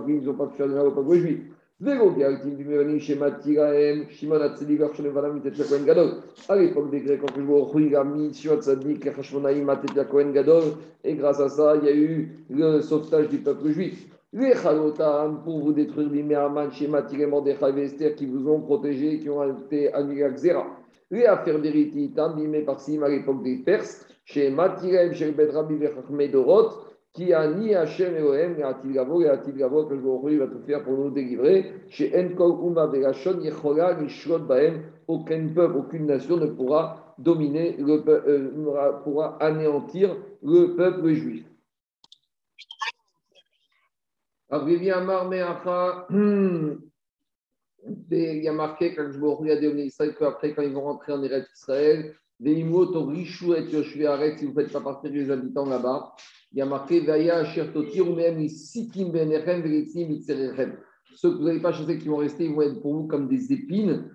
ils 0.08 0.26
n'ont 0.26 0.34
pas 0.34 0.48
pu 0.48 0.58
faire 0.58 0.68
de. 0.68 1.52
À 1.80 1.92
l'époque 1.92 2.18
des 6.90 7.02
Grecs, 7.02 7.22
quand 7.22 7.38
Tzadik, 8.62 9.06
Gadol, 10.34 10.64
et 11.04 11.14
grâce 11.14 11.40
à 11.40 11.50
ça, 11.50 11.76
il 11.76 11.86
y 11.86 11.88
a 11.88 11.96
eu 11.96 12.32
le 12.50 12.82
sauvetage 12.82 13.30
du 13.30 13.38
peuple 13.38 13.70
juif. 13.70 14.08
Les 14.34 14.56
Chalotam, 14.56 15.44
pour 15.44 15.60
vous 15.60 15.72
détruire, 15.72 16.10
Bimeaman, 16.10 16.72
Shema, 16.72 17.04
Tiremor, 17.04 17.44
des 17.44 17.56
Esther, 17.78 18.16
qui 18.16 18.26
vous 18.26 18.50
ont 18.50 18.62
protégé, 18.62 19.20
qui 19.20 19.30
ont 19.30 19.44
été 19.60 19.94
annulés 19.94 20.24
à 20.24 20.32
Xéra. 20.32 20.66
les 21.12 21.26
affaires 21.26 21.60
d'héritier, 21.60 22.12
mais 22.48 22.62
par 22.62 22.80
à 23.04 23.08
l'époque 23.08 23.44
des 23.44 23.58
Perses, 23.58 24.04
chez 24.26 24.50
Ben 24.50 25.52
Rabbi 25.52 25.76
Medorot, 26.10 26.87
qui 27.18 27.34
a 27.34 27.48
ni 27.48 27.74
Hachem 27.74 28.16
Elohim, 28.16 28.60
et 28.60 28.64
Atil 28.64 28.94
Gavo, 28.94 29.24
et 29.24 29.30
Atil 29.30 29.58
Gavo, 29.58 29.86
que 29.86 29.96
le 29.96 30.38
va 30.38 30.46
tout 30.46 30.62
faire 30.68 30.84
pour 30.84 30.94
nous 30.94 31.10
délivrer. 31.10 31.74
Chez 31.90 32.16
Enkol 32.16 32.64
Uma 32.64 32.86
Berashon, 32.86 33.42
Yechola, 33.42 33.96
Nishlot 33.96 34.40
Bahem, 34.40 34.84
aucun 35.08 35.48
peuple, 35.48 35.78
aucune 35.78 36.06
nation 36.06 36.38
ne 36.38 36.46
pourra 36.46 37.16
dominer, 37.18 37.76
le, 37.80 38.04
euh, 38.08 38.92
pourra 39.04 39.36
anéantir 39.42 40.16
le 40.44 40.76
peuple 40.76 41.14
juif. 41.14 41.44
Il 48.12 48.44
y 48.44 48.48
a 48.48 48.54
marqué 48.54 48.94
quand 48.94 49.12
je 49.12 49.18
vous 49.18 49.34
regarde 49.34 49.62
qu'après, 50.20 50.54
quand 50.54 50.62
ils 50.62 50.74
vont 50.74 50.82
rentrer 50.82 51.14
en 51.14 51.24
Eretz 51.24 51.48
Israël, 51.54 52.14
si 52.40 52.64
vous 52.64 52.86
ne 52.86 54.54
faites 54.54 54.72
pas 54.72 54.82
partie 54.82 55.10
des 55.10 55.32
habitants 55.32 55.66
là-bas, 55.66 56.14
il 56.52 56.60
y 56.60 56.62
a 56.62 56.66
marqué. 56.66 57.02
Ceux 61.16 61.32
que 61.32 61.38
vous 61.38 61.44
n'avez 61.46 61.62
pas 61.62 61.72
chassés 61.72 61.98
qui 61.98 62.08
vont 62.08 62.18
rester, 62.18 62.46
ils 62.46 62.54
vont 62.54 62.62
être 62.62 62.80
pour 62.82 62.94
vous 62.94 63.08
comme 63.08 63.28
des 63.28 63.52
épines. 63.52 64.12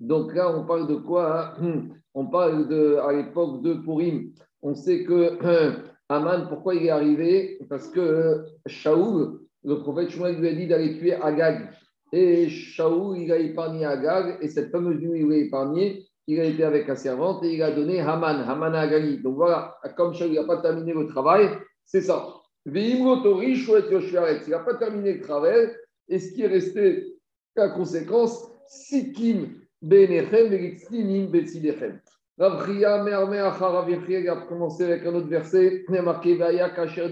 Donc 0.00 0.34
là, 0.34 0.56
on 0.56 0.66
parle 0.66 0.88
de 0.88 0.96
quoi 0.96 1.54
hein? 1.60 1.88
On 2.14 2.26
parle 2.26 2.66
de, 2.68 2.96
à 2.96 3.12
l'époque 3.12 3.62
de 3.62 3.74
Purim. 3.74 4.32
On 4.62 4.74
sait 4.74 5.04
que 5.04 5.38
Aman, 6.08 6.48
pourquoi 6.48 6.74
il 6.74 6.86
est 6.86 6.90
arrivé? 6.90 7.58
Parce 7.68 7.88
que 7.88 8.44
Shaoul, 8.66 9.40
le 9.64 9.74
prophète 9.80 10.10
Shmuel 10.10 10.40
lui 10.40 10.48
a 10.48 10.54
dit 10.54 10.66
d'aller 10.66 10.98
tuer 10.98 11.14
Agag. 11.14 11.70
Et 12.12 12.48
Shaoul, 12.48 13.18
il 13.18 13.32
a 13.32 13.38
épargné 13.38 13.84
Agag, 13.84 14.38
et 14.40 14.48
cette 14.48 14.70
fameuse 14.70 15.00
nuit, 15.00 15.20
il 15.20 15.28
l'a 15.28 15.36
épargné, 15.36 16.06
il 16.26 16.40
a 16.40 16.44
été 16.44 16.64
avec 16.64 16.86
la 16.86 16.96
servante 16.96 17.44
et 17.44 17.54
il 17.54 17.62
a 17.62 17.70
donné 17.70 18.00
Haman, 18.00 18.44
Haman 18.48 18.74
à 18.74 18.80
Agali. 18.80 19.18
Donc 19.18 19.36
voilà, 19.36 19.76
comme 19.96 20.14
Shaoul 20.14 20.32
n'a 20.32 20.44
pas 20.44 20.58
terminé 20.58 20.92
le 20.92 21.06
travail, 21.06 21.48
c'est 21.84 22.02
ça. 22.02 22.34
Il 22.64 23.04
n'a 23.04 24.58
pas 24.58 24.74
terminé 24.74 25.14
le 25.14 25.20
travail, 25.20 25.70
et 26.08 26.18
ce 26.18 26.32
qui 26.32 26.42
est 26.42 26.48
resté, 26.48 27.06
la 27.54 27.68
conséquence, 27.70 28.50
Sikim 28.66 29.54
Benechem, 29.82 30.48
Vegitztinim 30.48 31.30
Betsidechem. 31.30 32.00
Rav 32.38 32.66
Chia, 32.66 33.02
Merme 33.02 33.34
Acharav 33.34 33.88
il 33.88 34.28
a 34.28 34.36
commencé 34.48 34.84
avec 34.84 35.06
un 35.06 35.14
autre 35.14 35.28
verset. 35.28 35.84
Il 35.88 35.96
a 35.96 36.02
Vaya 36.02 36.70
Kacher 36.70 37.08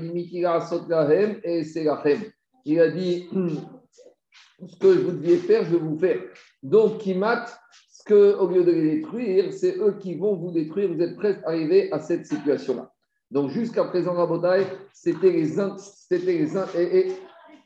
Lahem 0.89 1.37
et 1.43 1.65
Selachem. 1.65 2.21
Il 2.67 2.81
a 2.81 2.91
dit 2.91 3.29
Ce 4.67 4.77
que 4.77 4.87
vous 4.87 5.13
deviez 5.13 5.39
faire, 5.39 5.65
je 5.65 5.71
vais 5.71 5.79
vous 5.79 5.99
faire. 5.99 6.21
Donc, 6.63 6.99
qui 6.99 7.15
mate, 7.15 7.59
ce 7.89 8.05
que, 8.05 8.37
au 8.37 8.49
lieu 8.49 8.65
de 8.65 8.71
les 8.71 8.97
détruire, 8.97 9.53
c'est 9.53 9.77
eux 9.79 9.97
qui 9.99 10.15
vont 10.15 10.37
vous 10.37 10.53
détruire. 10.53 10.93
Vous 10.93 11.01
êtes 11.01 11.17
presque 11.17 11.41
arrivés 11.45 11.93
à 11.93 11.99
cette 11.99 12.27
situation-là. 12.27 12.91
Donc, 13.31 13.51
jusqu'à 13.51 13.85
présent, 13.85 14.15
Rabotai, 14.15 14.67
c'était 14.93 15.31
les, 15.31 15.47
c'était 15.79 16.19
les, 16.19 16.57
et, 16.79 17.13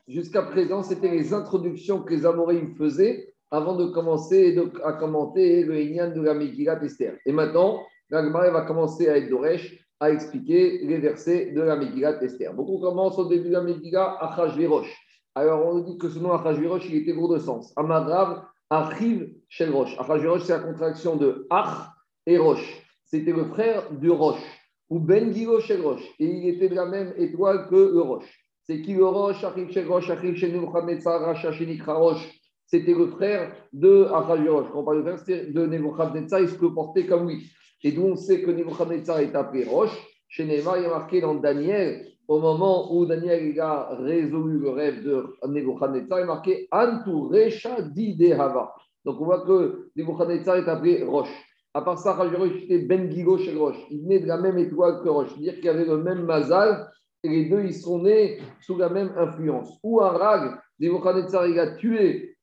jusqu'à 0.07 0.41
présent, 0.41 0.83
c'était 0.83 1.09
les 1.09 1.33
introductions 1.33 2.01
que 2.01 2.13
les 2.13 2.25
Amorim 2.25 2.75
faisaient 2.75 3.33
avant 3.51 3.75
de 3.75 3.85
commencer 3.85 4.57
à 4.83 4.93
commenter 4.93 5.63
le 5.63 5.79
Inyan 5.79 6.11
de 6.11 6.21
la 6.21 6.33
Megillah 6.33 6.83
Esther. 6.83 7.17
Et 7.25 7.31
maintenant, 7.31 7.81
la 8.09 8.21
va 8.21 8.61
commencer 8.61 9.09
à 9.09 9.17
être 9.17 9.29
d'Oresh, 9.29 9.85
à 9.99 10.11
expliquer 10.11 10.79
les 10.83 10.97
versets 10.97 11.51
de 11.51 11.61
la 11.61 11.75
Megillah 11.75 12.21
Esther. 12.23 12.53
Beaucoup 12.53 12.79
commencent 12.79 13.19
au 13.19 13.27
début 13.27 13.49
de 13.49 13.53
la 13.53 13.61
Megillah 13.61 14.17
Achashverosh. 14.21 15.08
Alors, 15.39 15.65
on 15.67 15.79
dit 15.79 15.97
que 15.97 16.09
ce 16.09 16.19
nom 16.19 16.33
Achashverosh, 16.33 16.89
il 16.89 16.95
était 16.95 17.13
gros 17.13 17.33
de 17.33 17.39
sens. 17.39 17.71
Amadrav, 17.77 18.43
Achiv, 18.69 19.35
Shel 19.47 19.71
Rosh. 19.71 19.97
Achashverosh, 19.97 20.43
c'est 20.43 20.51
la 20.51 20.59
contraction 20.59 21.15
de 21.15 21.47
Ach 21.49 21.91
et 22.25 22.37
Rosh. 22.37 22.83
C'était 23.05 23.31
le 23.31 23.45
frère 23.45 23.89
du 23.93 24.09
Rosh, 24.09 24.41
ou 24.89 24.99
Ben 24.99 25.33
Gilo 25.33 25.61
Shel 25.61 25.79
Rosh. 25.79 26.03
Et 26.19 26.25
il 26.25 26.49
était 26.49 26.67
de 26.67 26.75
la 26.75 26.87
même 26.87 27.13
étoile 27.15 27.69
que 27.69 27.75
le 27.75 28.01
Rosh. 28.01 28.25
C'est 28.63 28.81
qui 28.81 28.95
le 28.95 29.05
Rosh 29.05 29.41
Achiv 29.45 29.71
Shel 29.71 29.87
Rosh, 29.87 30.09
Achiv 30.09 30.33
Nebuchadnezzar, 30.53 31.21
Racha 31.21 31.53
Shenikra 31.53 31.93
Rosh 31.93 32.35
c'était 32.65 32.93
le 32.93 33.07
frère 33.07 33.55
de 33.71 34.09
Achashverosh. 34.13 34.67
Quand 34.73 34.81
on 34.81 34.83
parle 34.83 35.05
de 35.05 35.15
frère, 35.15 35.45
de 35.47 35.65
Nebuchadnezzar, 35.67 36.41
il 36.41 36.49
se 36.49 36.55
portait 36.55 37.05
comme 37.05 37.29
lui. 37.29 37.49
Et 37.81 37.93
d'où 37.93 38.03
on 38.03 38.17
sait 38.17 38.41
que 38.41 38.51
Nebuchadnezzar 38.51 39.21
est 39.21 39.33
appelé 39.35 39.63
Roche. 39.63 39.97
Chez 40.27 40.43
Neymar, 40.43 40.77
il 40.79 40.83
est 40.83 40.89
marqué 40.89 41.21
dans 41.21 41.33
Daniel, 41.33 42.05
au 42.29 42.39
moment 42.39 42.93
où 42.93 43.07
Daniel 43.07 43.59
a 43.59 43.95
résolu 43.95 44.59
le 44.59 44.69
rêve 44.69 45.03
de 45.03 45.35
Nebuchadnezzar, 45.47 46.19
il 46.19 46.23
est 46.23 46.27
marqué 46.27 46.67
Antu 46.71 47.09
Recha 47.09 47.81
Di 47.81 48.15
Dehava. 48.15 48.75
Donc 49.03 49.19
on 49.19 49.25
voit 49.25 49.43
que 49.47 49.89
Nebuchadnezzar 49.95 50.57
est 50.57 50.69
appelé 50.69 51.03
Roche. 51.03 51.33
À 51.73 51.81
part 51.81 51.97
ça, 51.97 52.11
Achashverosh 52.11 52.65
était 52.65 52.85
Ben 52.85 53.11
Gigo 53.11 53.39
chez 53.39 53.55
Roche. 53.55 53.79
Il 53.89 54.03
venait 54.03 54.19
de 54.19 54.27
la 54.27 54.37
même 54.37 54.59
étoile 54.59 55.01
que 55.03 55.09
Roche. 55.09 55.29
C'est-à-dire 55.29 55.55
qu'il 55.55 55.69
avait 55.69 55.85
le 55.85 55.97
même 55.97 56.23
mazal 56.23 56.91
et 57.23 57.29
les 57.29 57.49
deux, 57.49 57.63
ils 57.63 57.73
sont 57.73 58.03
nés 58.03 58.39
sous 58.61 58.77
la 58.77 58.89
même 58.89 59.11
influence. 59.17 59.79
Ou 59.81 59.99
un 59.99 60.09
rag, 60.09 60.55
Nebuchadnezzar, 60.79 61.47
il 61.47 61.59
a 61.59 61.77
tué 61.77 62.37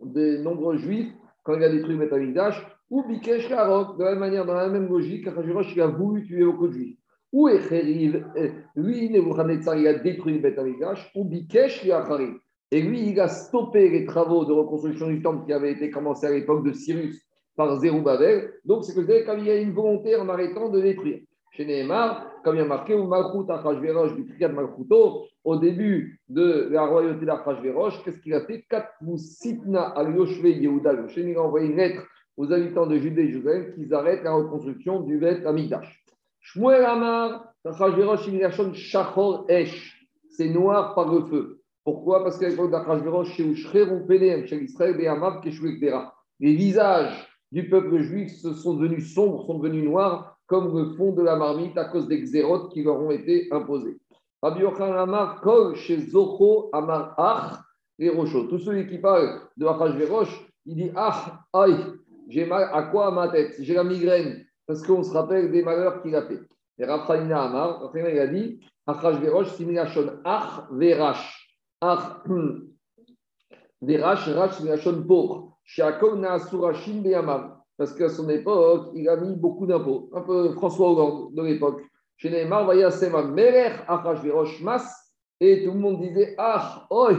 des 0.00 0.38
nombreux 0.38 0.76
juifs 0.76 1.12
quand 1.42 1.56
il 1.56 1.64
a 1.64 1.70
détruit 1.70 1.94
le 1.94 2.04
Betamikdash, 2.04 2.64
ou 2.88 3.02
Bikesh 3.02 3.48
Karok, 3.48 3.98
de 3.98 4.04
la 4.04 4.10
même 4.10 4.20
manière, 4.20 4.46
dans 4.46 4.54
la 4.54 4.68
même 4.68 4.88
logique, 4.88 5.26
Achashverosh, 5.26 5.74
il 5.74 5.80
a 5.80 5.88
voulu 5.88 6.24
tuer 6.24 6.44
beaucoup 6.44 6.68
de 6.68 6.74
juifs. 6.74 7.01
Ou 7.32 7.48
Echeriv, 7.48 8.26
lui, 8.76 9.08
Nebuchadnezzar, 9.08 9.76
il 9.76 9.86
a 9.86 9.94
détruit 9.94 10.34
le 10.34 10.40
Betamikdash, 10.40 11.10
ou 11.14 11.24
Bikesh 11.24 11.84
Yachariv. 11.84 12.34
Et 12.70 12.80
lui, 12.80 13.08
il 13.10 13.20
a 13.20 13.28
stoppé 13.28 13.88
les 13.90 14.04
travaux 14.04 14.44
de 14.44 14.52
reconstruction 14.52 15.08
du 15.08 15.22
temple 15.22 15.46
qui 15.46 15.52
avaient 15.52 15.72
été 15.72 15.90
commencés 15.90 16.26
à 16.26 16.30
l'époque 16.30 16.64
de 16.64 16.72
Cyrus 16.72 17.22
par 17.56 17.78
Zerubbabel. 17.80 18.52
Donc, 18.64 18.84
c'est 18.84 18.94
que 18.94 19.00
vous 19.00 19.26
comme 19.26 19.40
il 19.40 19.46
y 19.46 19.50
a 19.50 19.58
une 19.58 19.72
volonté 19.72 20.16
en 20.16 20.28
arrêtant 20.28 20.68
de 20.68 20.80
détruire. 20.80 21.20
Chez 21.52 21.66
Nehemar, 21.66 22.30
comme 22.42 22.56
il 22.56 22.60
y 22.60 22.62
a 22.62 22.66
marqué, 22.66 22.94
ou 22.94 23.06
Malchut 23.06 23.50
Achashverosh 23.50 24.14
du 24.14 24.24
Triad 24.24 24.54
Malchuto, 24.54 25.24
au 25.44 25.56
début 25.56 26.18
de 26.30 26.68
la 26.70 26.86
royauté 26.86 27.26
d'Achashverosh, 27.26 28.02
qu'est-ce 28.04 28.20
qu'il 28.20 28.32
a 28.32 28.40
fait? 28.46 28.64
Sitna 29.16 29.82
al 29.82 30.14
Yoshve 30.16 30.46
Yehuda 30.46 30.94
Il 31.16 31.36
a 31.36 31.42
envoyé 31.42 31.68
une 31.68 31.76
lettre 31.76 32.06
aux 32.38 32.50
habitants 32.50 32.86
de 32.86 32.96
Judée 32.96 33.22
et 33.22 33.32
Jérusalem 33.32 33.74
qu'ils 33.74 33.92
arrêtent 33.92 34.24
la 34.24 34.32
reconstruction 34.32 35.00
du 35.00 35.18
Bet 35.18 35.44
Amidash. 35.44 36.01
Shmuel 36.42 36.84
Amar, 36.84 37.54
Shachor 38.74 39.46
Esh. 39.48 40.06
C'est 40.28 40.48
noir 40.48 40.94
par 40.94 41.12
le 41.12 41.24
feu. 41.26 41.62
Pourquoi? 41.84 42.22
Parce 42.24 42.38
qu'à 42.38 42.48
l'époque 42.48 42.70
d'Achashverosh, 42.70 43.32
chez 43.32 43.44
Ushreron 43.44 44.06
Pelem, 44.06 44.46
chez 44.46 44.62
Israël, 44.62 44.96
les 46.40 46.54
visages 46.54 47.28
du 47.52 47.68
peuple 47.68 47.98
juif 48.00 48.32
se 48.32 48.54
sont 48.54 48.74
devenus 48.74 49.14
sombres, 49.14 49.46
sont 49.46 49.58
devenus 49.58 49.84
noirs 49.84 50.36
comme 50.46 50.76
le 50.76 50.94
fond 50.96 51.12
de 51.12 51.22
la 51.22 51.36
marmite 51.36 51.78
à 51.78 51.84
cause 51.86 52.08
des 52.08 52.20
xérotes 52.20 52.72
qui 52.72 52.82
leur 52.82 53.00
ont 53.00 53.10
été 53.10 53.48
imposés. 53.52 53.98
Rabbi 54.42 54.60
Yochanan 54.60 54.98
Amar, 54.98 55.42
chez 55.74 55.98
Amar 56.72 57.14
Ach. 57.18 57.58
Tout 57.98 58.58
celui 58.58 58.88
qui 58.88 58.98
parle 58.98 59.40
de 59.56 59.66
Achashverosh, 59.66 60.46
il 60.66 60.76
dit 60.76 60.90
Ah, 60.96 61.44
aïe, 61.52 61.76
j'ai 62.28 62.46
mal 62.46 62.68
à 62.72 62.82
quoi 62.84 63.08
à 63.08 63.10
ma 63.10 63.28
tête? 63.28 63.54
J'ai 63.60 63.74
la 63.74 63.84
migraine, 63.84 64.44
parce 64.72 64.86
qu'on 64.86 65.02
se 65.02 65.12
rappelle 65.12 65.52
des 65.52 65.62
malheurs 65.62 66.00
qu'il 66.00 66.16
a 66.16 66.22
fait. 66.22 66.40
Et 66.78 66.86
Raphaïna 66.86 67.42
Amar, 67.42 67.92
il 67.94 68.18
a 68.18 68.26
dit 68.26 68.58
Achashverosh, 68.86 69.52
similachon 69.52 70.12
Ach 70.24 70.66
Verash. 70.70 71.46
Ach 71.78 72.22
Verash, 73.82 74.28
Rash, 74.28 74.56
similachon 74.56 75.02
Pour. 75.06 75.58
Sheakom 75.62 76.20
Naasurashim 76.20 77.02
Beyamam 77.02 77.58
parce 77.76 77.92
qu'à 77.92 78.08
son 78.08 78.30
époque, 78.30 78.92
il 78.94 79.06
a 79.10 79.16
mis 79.16 79.36
beaucoup 79.36 79.66
d'impôts. 79.66 80.08
Un 80.14 80.22
peu 80.22 80.52
François 80.52 80.90
Hollande 80.90 81.34
de 81.34 81.42
l'époque. 81.42 81.82
Chez 82.16 82.30
Neymar, 82.30 82.66
Vayasema 82.66 83.24
Merer 83.24 83.72
Achashverosh 83.86 84.62
Mas, 84.62 85.12
et 85.38 85.64
tout 85.64 85.72
le 85.72 85.78
monde 85.80 86.00
disait 86.00 86.34
Ah, 86.38 86.86
oi 86.88 87.12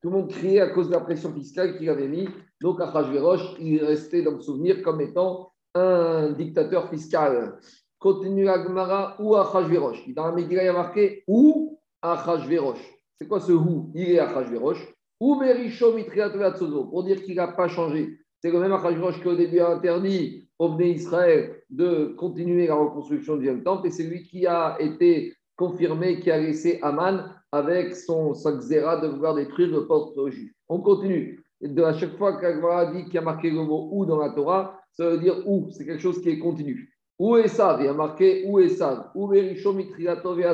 Tout 0.00 0.08
le 0.08 0.10
monde 0.10 0.30
criait 0.30 0.60
à 0.60 0.70
cause 0.70 0.88
de 0.88 0.94
la 0.94 1.00
pression 1.00 1.34
fiscale 1.34 1.76
qu'il 1.76 1.90
avait 1.90 2.08
mis. 2.08 2.30
Donc 2.62 2.80
Achashverosh, 2.80 3.56
il 3.60 3.84
restait 3.84 4.22
dans 4.22 4.32
le 4.32 4.40
souvenir 4.40 4.82
comme 4.82 5.02
étant 5.02 5.50
un 5.74 6.32
dictateur 6.32 6.88
fiscal. 6.88 7.58
Continue 7.98 8.48
Agmara 8.48 9.16
ou 9.18 9.34
Achashverosh. 9.34 10.08
Dans 10.14 10.26
la 10.26 10.32
Megillah, 10.32 10.62
il 10.62 10.66
y 10.66 10.68
a 10.68 10.72
marqué 10.72 11.24
ou 11.26 11.78
Achashverosh. 12.02 12.80
C'est 13.18 13.26
quoi 13.26 13.40
ce 13.40 13.52
ou? 13.52 13.90
Il 13.94 14.10
est 14.10 14.18
Achashverosh. 14.18 14.86
Ou 15.20 15.36
Merisho 15.36 15.94
Mitriatovatsozo, 15.94 16.84
pour 16.86 17.04
dire 17.04 17.22
qu'il 17.22 17.36
n'a 17.36 17.48
pas 17.48 17.68
changé. 17.68 18.18
C'est 18.40 18.50
le 18.50 18.60
même 18.60 18.72
Achashverosh 18.72 19.20
qui 19.20 19.28
au 19.28 19.36
début 19.36 19.60
a 19.60 19.70
interdit 19.70 20.48
au 20.58 20.68
Bné 20.68 20.90
Israël 20.90 21.62
de 21.70 22.14
continuer 22.18 22.66
la 22.66 22.74
reconstruction 22.74 23.36
du 23.36 23.62
temple 23.62 23.88
et 23.88 23.90
c'est 23.90 24.04
lui 24.04 24.22
qui 24.22 24.46
a 24.46 24.76
été 24.78 25.34
confirmé, 25.56 26.20
qui 26.20 26.30
a 26.30 26.38
laissé 26.38 26.78
Aman 26.82 27.24
avec 27.52 27.96
son 27.96 28.34
Sakzera 28.34 28.98
de 28.98 29.08
vouloir 29.08 29.34
détruire 29.34 29.70
le 29.70 29.86
porte 29.86 30.14
juif. 30.30 30.52
On 30.68 30.80
continue. 30.80 31.40
De 31.60 31.82
à 31.82 31.94
chaque 31.94 32.16
fois 32.18 32.38
qu'Agmara 32.38 32.92
dit 32.92 33.04
qu'il 33.04 33.14
y 33.14 33.18
a 33.18 33.22
marqué 33.22 33.50
le 33.50 33.62
mot 33.62 33.88
ou 33.92 34.04
dans 34.04 34.18
la 34.18 34.30
Torah, 34.30 34.78
ça 34.94 35.10
veut 35.10 35.18
dire 35.18 35.46
ou, 35.46 35.68
c'est 35.70 35.84
quelque 35.84 36.02
chose 36.02 36.20
qui 36.20 36.30
est 36.30 36.38
continu. 36.38 36.90
Ou 37.18 37.36
Esav, 37.36 37.80
il 37.80 37.86
y 37.86 37.88
a 37.88 37.92
marqué 37.92 38.44
ou 38.46 38.58
Esav, 38.58 39.10
ou 39.14 39.28
Berisho 39.28 39.72
Mitriatov 39.72 40.40
et 40.40 40.46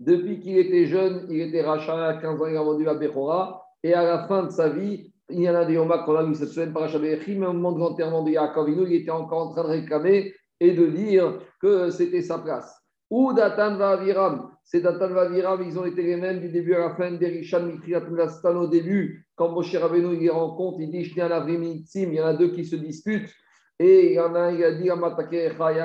Depuis 0.00 0.40
qu'il 0.40 0.58
était 0.58 0.86
jeune, 0.86 1.26
il 1.30 1.40
était 1.40 1.62
rachat 1.62 2.06
à 2.06 2.14
15 2.14 2.40
ans, 2.40 2.46
il 2.46 2.56
a 2.56 2.62
vendu 2.62 2.88
à 2.88 2.94
Bechora, 2.94 3.62
et 3.82 3.92
à 3.92 4.02
la 4.02 4.26
fin 4.26 4.44
de 4.44 4.50
sa 4.50 4.68
vie, 4.68 5.12
il 5.30 5.40
y 5.40 5.50
en 5.50 5.54
a 5.54 5.64
des 5.64 5.74
Yoma 5.74 5.98
qu'on 5.98 6.16
a 6.16 6.22
vu 6.22 6.34
cette 6.34 6.50
semaine 6.50 6.72
par 6.72 6.88
mais 6.98 7.46
au 7.46 7.52
moment 7.52 7.72
de 7.72 7.80
l'enterrement 7.80 8.22
de 8.22 8.30
Yaakov, 8.30 8.70
il 8.70 8.94
était 8.94 9.10
encore 9.10 9.48
en 9.48 9.52
train 9.52 9.64
de 9.64 9.68
réclamer 9.68 10.34
et 10.60 10.72
de 10.72 10.86
dire 10.86 11.40
que 11.60 11.90
c'était 11.90 12.22
sa 12.22 12.38
place. 12.38 12.74
Ou 13.10 13.32
Datan 13.32 13.76
Vaviram, 13.76 14.50
c'est 14.64 14.80
Datan 14.80 15.08
Vaviram, 15.08 15.62
ils 15.62 15.78
ont 15.78 15.84
été 15.84 16.02
les 16.02 16.16
mêmes 16.16 16.40
du 16.40 16.48
début 16.48 16.74
à 16.74 16.88
la 16.88 16.94
fin 16.94 17.12
des 17.12 17.26
Richan 17.26 17.62
Mitriatul 17.64 18.20
au 18.56 18.66
début, 18.66 19.26
quand 19.34 19.50
Moshe 19.50 19.76
Rabbeinu 19.76 20.16
il 20.20 20.30
rencontre, 20.30 20.80
il 20.80 20.90
dit 20.90 21.12
il 21.12 22.14
y 22.14 22.20
en 22.20 22.26
a 22.26 22.34
deux 22.34 22.48
qui 22.48 22.64
se 22.64 22.76
disputent, 22.76 23.30
et 23.78 24.06
il 24.06 24.12
y 24.14 24.20
en 24.20 24.34
a 24.34 24.52
il 24.52 24.64
a 24.64 24.72
dit 24.72 24.90
à 24.90 24.96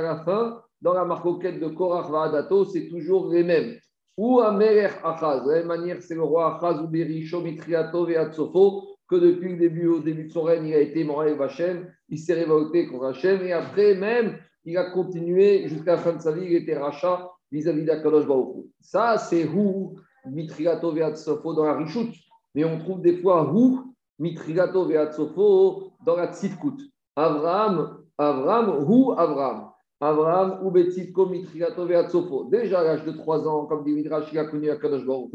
la 0.02 0.24
fin, 0.24 0.62
dans 0.82 0.94
la 0.94 1.06
marcoquette 1.06 1.60
de 1.60 1.68
Korach 1.68 2.10
Vaadato, 2.10 2.66
c'est 2.66 2.88
toujours 2.88 3.32
les 3.32 3.44
mêmes. 3.44 3.78
Ou 4.18 4.40
Amelech 4.40 4.94
Achaz, 5.04 5.44
de 5.44 5.52
la 5.52 5.58
même 5.58 5.68
manière, 5.68 6.02
c'est 6.02 6.16
le 6.16 6.24
roi 6.24 6.56
Achaz 6.56 6.82
ou 6.82 6.88
Berisho 6.88 7.42
Mitriato 7.42 8.06
Veatsofo, 8.06 8.98
que 9.08 9.16
depuis 9.16 9.52
le 9.52 9.58
début, 9.58 9.88
au 9.88 10.00
début 10.00 10.26
de 10.26 10.32
son 10.32 10.44
règne, 10.44 10.68
il 10.68 10.74
a 10.74 10.80
été 10.80 11.04
Moraï 11.04 11.36
Vachem, 11.36 11.92
il 12.10 12.20
s'est 12.20 12.34
révolté 12.34 12.88
contre 12.88 13.06
Hachem, 13.06 13.42
et 13.42 13.52
après 13.52 13.96
même, 13.96 14.38
il 14.64 14.78
a 14.78 14.92
continué 14.92 15.68
jusqu'à 15.68 15.94
la 15.94 15.98
fin 15.98 16.14
de 16.14 16.22
sa 16.22 16.32
vie, 16.32 16.46
il 16.46 16.56
était 16.56 16.78
rachat 16.78 17.30
vis-à-vis 17.52 17.84
d'Akadosh 17.84 18.28
Baruch 18.28 18.66
Ça, 18.80 19.18
c'est 19.18 19.44
Hu, 19.44 19.98
Mitriato 20.26 20.92
Veatsofo 20.92 21.54
dans 21.54 21.66
la 21.66 21.74
Richout. 21.74 22.12
Mais 22.54 22.64
on 22.64 22.80
trouve 22.80 23.02
des 23.02 23.18
fois 23.18 23.52
Hu, 23.54 23.78
Mitriato 24.20 24.86
Veatsofo 24.86 25.94
dans 26.06 26.16
la 26.16 26.32
Tzidkut. 26.32 26.78
Abraham, 27.16 27.98
Abraham, 28.18 28.86
Hu, 28.88 29.14
Abraham. 29.18 29.72
Abraham 30.00 30.66
ou 30.66 30.72
Betzitko 30.72 31.28
Mitriato 31.28 31.86
Veatsofo. 31.86 32.50
Déjà 32.50 32.80
à 32.80 32.84
l'âge 32.84 33.06
de 33.06 33.12
3 33.12 33.48
ans, 33.48 33.66
comme 33.68 33.84
dit 33.84 33.92
Midrash, 33.92 34.34
il 34.34 34.40
a 34.40 34.46
connu 34.46 34.72
Akadosh 34.72 35.06
Baruch 35.06 35.30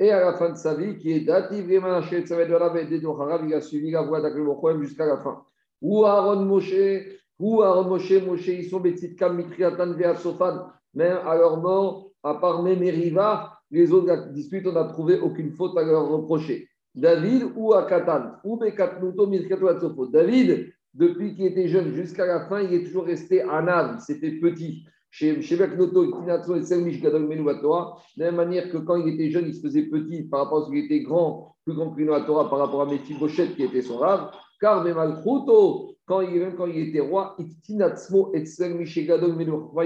et 0.00 0.10
à 0.10 0.18
la 0.18 0.32
fin 0.32 0.50
de 0.50 0.56
sa 0.56 0.74
vie, 0.74 0.98
qui 0.98 1.12
est 1.12 1.20
datif, 1.20 1.64
il 1.68 1.84
a 3.54 3.60
suivi 3.60 3.90
la 3.92 4.02
voie 4.02 4.20
d'Akadosh 4.20 4.80
jusqu'à 4.80 5.06
la 5.06 5.18
fin. 5.18 5.44
Ou 5.80 6.04
Aaron 6.04 6.44
Moshe, 6.44 6.74
ou 7.38 7.62
Aaron 7.62 7.88
Moshe, 7.88 8.20
Moshe, 8.26 8.48
ils 8.48 8.68
sont 8.68 8.80
Betzitkam 8.80 9.36
Mitriatan 9.36 9.92
Veatsofan. 9.92 10.66
Mais 10.94 11.10
à 11.10 11.36
leur 11.36 11.58
mort, 11.58 12.10
à 12.24 12.34
part 12.34 12.64
Memeriva, 12.64 13.52
les 13.70 13.92
autres 13.92 14.32
disputes, 14.32 14.66
on 14.66 14.72
n'a 14.72 14.84
trouvé 14.84 15.20
aucune 15.20 15.52
faute 15.52 15.78
à 15.78 15.84
leur 15.84 16.08
reprocher. 16.08 16.68
David 16.92 17.52
ou 17.54 17.72
Akatan, 17.72 18.32
ou 18.42 18.56
Bekatnuto 18.56 19.28
Mitriato. 19.28 20.06
David, 20.06 20.72
depuis 20.94 21.34
qu'il 21.34 21.46
était 21.46 21.68
jeune 21.68 21.92
jusqu'à 21.94 22.26
la 22.26 22.46
fin, 22.46 22.60
il 22.60 22.74
est 22.74 22.84
toujours 22.84 23.04
resté 23.04 23.42
âme, 23.42 23.98
c'était 23.98 24.32
petit. 24.32 24.84
Chez 25.10 25.34
Beknoto, 25.34 26.06
de 26.06 26.26
la 28.16 28.26
même 28.26 28.36
manière 28.36 28.70
que 28.70 28.78
quand 28.78 28.96
il 28.96 29.12
était 29.12 29.30
jeune, 29.30 29.46
il 29.46 29.54
se 29.54 29.60
faisait 29.60 29.82
petit 29.82 30.22
par 30.22 30.44
rapport 30.44 30.62
à 30.62 30.64
ce 30.64 30.70
qu'il 30.70 30.78
était 30.78 31.00
grand, 31.00 31.54
plus 31.64 31.74
grand 31.74 31.90
que 31.90 32.26
Torah 32.26 32.48
par 32.48 32.58
rapport 32.58 32.82
à 32.82 32.86
Mephibosheth 32.86 33.54
qui 33.54 33.64
était 33.64 33.82
son 33.82 33.98
rave. 33.98 34.30
Car 34.58 34.82
Memalchruto, 34.82 35.96
quand 36.06 36.22
même 36.22 36.54
quand 36.56 36.66
il 36.66 36.88
était 36.88 37.00
roi, 37.00 37.36
il 37.38 37.48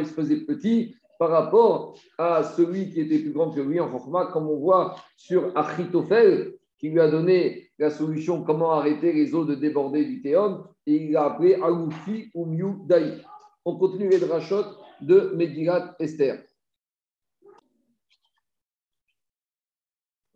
se 0.06 0.12
faisait 0.12 0.36
petit 0.44 0.94
par 1.18 1.30
rapport 1.30 1.98
à 2.18 2.42
celui 2.42 2.90
qui 2.90 3.00
était 3.00 3.18
plus 3.18 3.32
grand 3.32 3.50
que 3.50 3.60
lui 3.60 3.80
en 3.80 3.90
Chorma, 3.90 4.26
comme 4.26 4.48
on 4.48 4.58
voit 4.58 4.94
sur 5.16 5.50
Achitophel, 5.56 6.54
qui 6.78 6.90
lui 6.90 7.00
a 7.00 7.08
donné 7.08 7.65
la 7.78 7.90
solution 7.90 8.42
comment 8.42 8.72
arrêter 8.72 9.12
les 9.12 9.34
eaux 9.34 9.44
de 9.44 9.54
déborder 9.54 10.04
du 10.04 10.22
théum, 10.22 10.66
et 10.86 10.94
il 10.94 11.12
l'a 11.12 11.26
appelé 11.26 11.54
Aloufi 11.54 12.30
ou 12.34 12.46
Miu 12.46 12.86
Daï. 12.86 13.22
On 13.64 13.76
continue 13.76 14.08
les 14.08 14.20
drachotes 14.20 14.78
de 15.00 15.32
Megillat 15.36 15.94
Esther. 15.98 16.42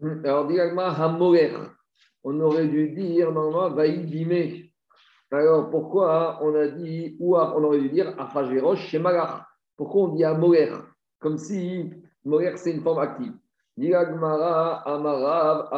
Alors, 0.02 0.46
directement, 0.46 0.82
Hamorer. 0.82 1.52
On 2.24 2.38
aurait 2.40 2.68
dû 2.68 2.90
dire, 2.90 3.32
normalement, 3.32 3.74
Vaïdime. 3.74 4.68
Alors, 5.30 5.70
pourquoi 5.70 6.38
on 6.42 6.54
a 6.54 6.68
dit, 6.68 7.16
ou 7.20 7.36
on 7.36 7.64
aurait 7.64 7.80
dû 7.80 7.90
dire 7.90 8.14
Achagerosh 8.18 8.88
chez 8.88 8.98
Malach 8.98 9.44
Pourquoi 9.76 10.04
on 10.04 10.14
dit 10.14 10.24
Hamorer? 10.24 10.72
Comme 11.18 11.38
si 11.38 11.90
Morer, 12.24 12.56
c'est 12.56 12.72
une 12.72 12.82
forme 12.82 12.98
active. 12.98 13.34
Amarav, 13.78 15.68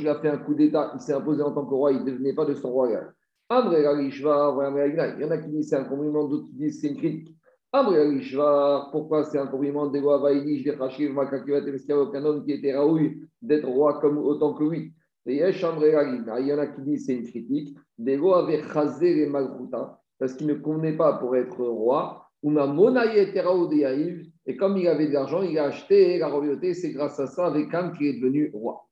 il 0.00 0.08
a 0.08 0.14
fait 0.20 0.28
un 0.28 0.38
coup 0.38 0.54
d'État, 0.54 0.92
il 0.94 1.00
s'est 1.00 1.14
imposé 1.14 1.42
en 1.42 1.52
tant 1.52 1.64
que 1.64 1.74
roi, 1.74 1.92
il 1.92 2.00
ne 2.00 2.10
devenait 2.10 2.34
pas 2.34 2.44
de 2.44 2.54
son 2.54 2.70
royal. 2.72 3.14
Il 3.50 3.56
y 3.56 5.24
en 5.24 5.30
a 5.30 5.38
qui 5.38 5.48
disent 5.48 5.70
c'est 5.70 5.76
un 5.76 5.84
compliment, 5.84 6.28
d'autres 6.28 6.46
qui 6.48 6.54
disent 6.54 6.80
c'est 6.80 6.88
une 6.88 6.96
critique. 6.96 7.34
Pourquoi 8.92 9.24
c'est 9.24 9.38
un 9.38 9.46
compliment 9.46 9.86
des 9.86 10.00
lois 10.00 10.18
Vaïdish, 10.18 10.64
des 10.64 10.76
Khashiv, 10.76 11.12
Makakivat, 11.12 11.62
aucun 11.94 12.24
homme 12.24 12.44
qui 12.44 12.52
était 12.52 12.76
Raoui 12.76 13.22
d'être 13.40 13.68
roi 13.68 14.04
autant 14.04 14.54
que 14.54 14.64
lui. 14.64 14.92
Il 15.26 15.36
y 15.36 16.52
en 16.52 16.58
a 16.58 16.66
qui 16.66 16.80
disent 16.82 17.06
c'est 17.06 17.14
une 17.14 17.26
critique. 17.26 17.76
Des 17.98 18.16
lois 18.16 18.44
avaient 18.44 18.62
chazé 18.62 19.14
les 19.14 19.30
parce 20.18 20.34
qu'il 20.34 20.46
ne 20.46 20.54
convenait 20.54 20.96
pas 20.96 21.14
pour 21.14 21.36
être 21.36 21.64
roi. 21.64 22.26
Et 24.46 24.56
comme 24.56 24.76
il 24.76 24.88
avait 24.88 25.08
de 25.08 25.12
l'argent, 25.12 25.42
il 25.42 25.58
a 25.58 25.64
acheté 25.64 26.18
la 26.18 26.28
royauté. 26.28 26.74
C'est 26.74 26.92
grâce 26.92 27.20
à 27.20 27.26
ça, 27.26 27.46
avec 27.46 27.72
Ham, 27.74 27.92
qu'il 27.96 28.06
est 28.06 28.20
devenu 28.20 28.50
roi. 28.52 28.86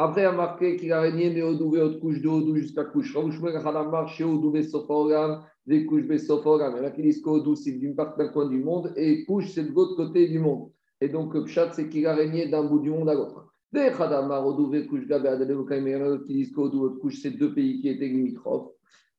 Après, 0.00 0.22
il 0.22 0.26
a 0.26 0.32
marqué 0.32 0.76
qu'il 0.76 0.92
a 0.92 1.00
régné 1.00 1.34
de 1.34 1.42
Odouvé, 1.42 1.82
haute 1.82 1.98
couche 1.98 2.20
de 2.20 2.28
Odou 2.28 2.54
jusqu'à 2.54 2.84
couche. 2.84 3.14
Raouchmer 3.14 3.56
a 3.56 3.84
marché 3.84 4.22
Odouvé 4.22 4.62
Sophoram, 4.62 5.42
des 5.66 5.86
couches 5.86 6.04
Bessophoram. 6.04 6.74
Il 6.76 6.78
y 6.78 6.80
en 6.80 6.84
a 6.84 6.90
qui 6.92 7.02
disent 7.02 7.20
qu'Odou, 7.20 7.56
c'est 7.56 7.72
d'une 7.72 7.96
part 7.96 8.16
d'un 8.16 8.28
coin 8.28 8.48
du 8.48 8.62
monde 8.62 8.92
et 8.96 9.24
couche, 9.24 9.50
c'est 9.50 9.64
de 9.64 9.72
l'autre 9.72 9.96
côté 9.96 10.28
du 10.28 10.38
monde. 10.38 10.70
Et 11.00 11.08
donc, 11.08 11.36
Pshat, 11.44 11.72
c'est 11.72 11.88
qu'il 11.88 12.06
a 12.06 12.14
régné 12.14 12.48
d'un 12.48 12.62
bout 12.62 12.78
du 12.78 12.90
monde 12.90 13.08
à 13.08 13.14
l'autre. 13.14 13.48
Des 13.72 13.90
Khadamar, 13.90 14.46
Odouvé, 14.46 14.86
couche 14.86 15.06
Gabé, 15.06 15.28
Adadeukaim, 15.28 15.86
il 15.86 15.92
y 15.92 15.96
en 15.96 16.12
a 16.12 16.18
qui 16.18 16.32
disent 16.32 16.52
qu'Odou, 16.52 16.84
haute 16.84 17.00
couche, 17.00 17.20
c'est 17.20 17.32
deux 17.32 17.52
pays 17.52 17.80
qui 17.80 17.88
étaient 17.88 18.06
limitrophes. 18.06 18.70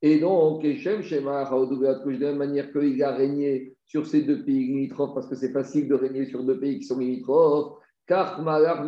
Et 0.02 0.20
donc, 0.20 0.64
Hechem, 0.64 1.02
Shema, 1.02 1.46
couche, 1.46 2.18
de 2.18 2.26
la 2.26 2.34
manière 2.34 2.72
qu'il 2.72 3.04
a 3.04 3.12
régné 3.12 3.76
sur 3.86 4.08
ces 4.08 4.22
deux 4.22 4.46
pays 4.46 4.68
limitrophes, 4.68 5.14
parce 5.14 5.28
que 5.28 5.36
c'est 5.36 5.52
facile 5.52 5.90
de 5.90 5.96
régner 5.96 6.26
sur 6.26 6.44
deux 6.44 6.58
pays 6.60 6.80
qui 6.80 6.86
sont 6.86 7.00
limitrophes. 7.00 7.80
Car 8.08 8.40
de 8.40 8.46
la 8.46 8.82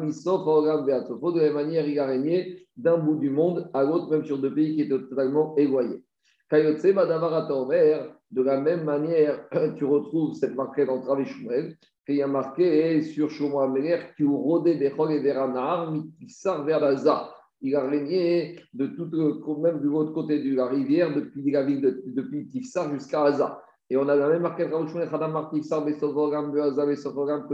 même 1.44 1.54
manière, 1.54 1.88
il 1.88 2.00
a 2.00 2.06
régné 2.08 2.66
d'un 2.78 2.98
bout 2.98 3.18
du 3.18 3.30
monde 3.30 3.70
à 3.74 3.84
l'autre, 3.84 4.10
même 4.10 4.26
sur 4.26 4.40
deux 4.40 4.54
pays 4.54 4.76
qui 4.76 4.82
étaient 4.82 4.98
totalement 4.98 5.56
éloignés. 5.58 6.02
De 6.50 8.42
la 8.42 8.60
même 8.60 8.84
manière, 8.86 9.48
tu 9.78 9.86
retrouves 9.86 10.34
cette 10.34 10.56
marque 10.56 10.86
dans 10.86 11.02
Travé 11.02 11.26
Shumel, 11.26 11.76
qui 12.06 12.22
a 12.22 12.28
marqué 12.28 13.02
sur 13.04 13.30
Shlomo 13.30 13.60
Améler, 13.60 14.00
qui 14.16 14.24
rodé 14.24 14.76
Bechol 14.76 15.12
et 15.12 15.20
Veranar, 15.20 15.94
sort 16.28 16.64
vers 16.64 16.80
la 16.80 16.96
Il 17.62 17.76
a 17.76 17.88
régné 17.88 18.60
de 18.74 18.88
tout, 18.88 19.06
même 19.58 19.82
de 19.82 19.88
l'autre 19.88 20.14
côté 20.14 20.42
de 20.44 20.56
la 20.56 20.66
rivière, 20.68 21.14
depuis 21.14 21.52
la 21.52 21.64
ville 21.64 21.82
de, 21.82 22.04
depuis 22.08 22.48
Tifsar 22.48 22.92
jusqu'à 22.92 23.24
Aza. 23.24 23.62
Et 23.90 23.98
on 23.98 24.08
a 24.08 24.16
la 24.16 24.30
même 24.30 24.42
marqué 24.42 24.64
que 24.66 25.50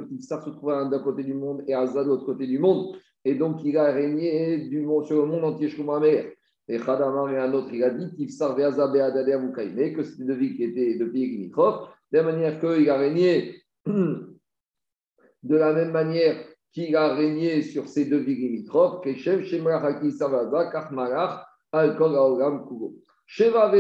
Tifsar 0.08 0.44
se 0.44 0.50
trouvait 0.52 0.90
d'un 0.90 1.00
côté 1.00 1.24
du 1.24 1.34
monde 1.34 1.64
et 1.68 1.74
Azad 1.74 2.06
de 2.06 2.10
l'autre 2.10 2.26
côté 2.26 2.46
du 2.46 2.60
monde. 2.60 2.96
Et 3.26 3.36
donc, 3.36 3.64
il 3.66 3.76
a 3.78 3.92
régné 3.92 4.70
du 4.70 4.82
monde, 4.82 5.06
sur 5.06 5.18
le 5.18 5.26
monde 5.26 5.44
entier, 5.44 5.68
Shumamer. 5.68 6.34
Et 6.70 6.78
Khadamar 6.80 7.30
et 7.32 7.40
un 7.40 7.54
autre, 7.54 7.74
il 7.74 7.84
a 7.84 7.90
dit 7.90 8.14
Tifsar 8.16 8.56
Veaza 8.56 8.88
Beadade 8.88 9.30
Amukaime, 9.30 9.94
que 9.94 10.04
c'était 10.04 10.26
deux 10.26 10.36
villes 10.36 10.56
qui 10.56 10.64
étaient 10.66 10.96
deux 10.98 11.12
pays 11.12 11.28
limitrophes. 11.28 11.90
De 12.12 12.22
manière 12.22 12.60
qu'il 12.60 12.90
a 12.90 12.98
régné, 12.98 13.56
de 13.86 15.56
la 15.56 15.74
même 15.74 15.92
manière 15.92 16.36
qu'il 16.74 16.96
a 16.96 17.14
régné 17.14 17.62
sur 17.62 17.88
ces 17.88 18.06
deux 18.06 18.20
villes 18.20 18.52
limitrophes, 18.52 19.02
Keshem 19.02 19.44
Shemra 19.44 19.84
Haki 19.86 20.12
Savaza, 20.12 20.70
Kachmarach, 20.72 21.46
Al-Kol 21.72 22.16
Aolam 22.16 22.68
Kugo. 22.68 22.94
Shevave 23.26 23.74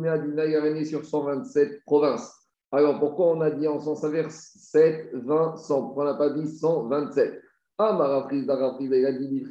Meadina, 0.00 0.46
il 0.46 0.56
a 0.56 0.62
régné 0.62 0.84
sur 0.84 1.04
127 1.04 1.84
provinces. 1.84 2.32
Alors 2.70 2.98
pourquoi 2.98 3.36
on 3.36 3.40
a 3.40 3.50
dit 3.50 3.68
en 3.68 3.80
sens 3.80 4.04
inverse 4.04 4.52
7, 4.56 5.10
20, 5.12 5.56
100 5.56 5.82
Pourquoi 5.82 6.04
on 6.04 6.06
n'a 6.06 6.14
pas 6.14 6.30
dit 6.30 6.48
127 6.48 7.42
il 7.80 9.06
a 9.06 9.12
dit 9.12 9.44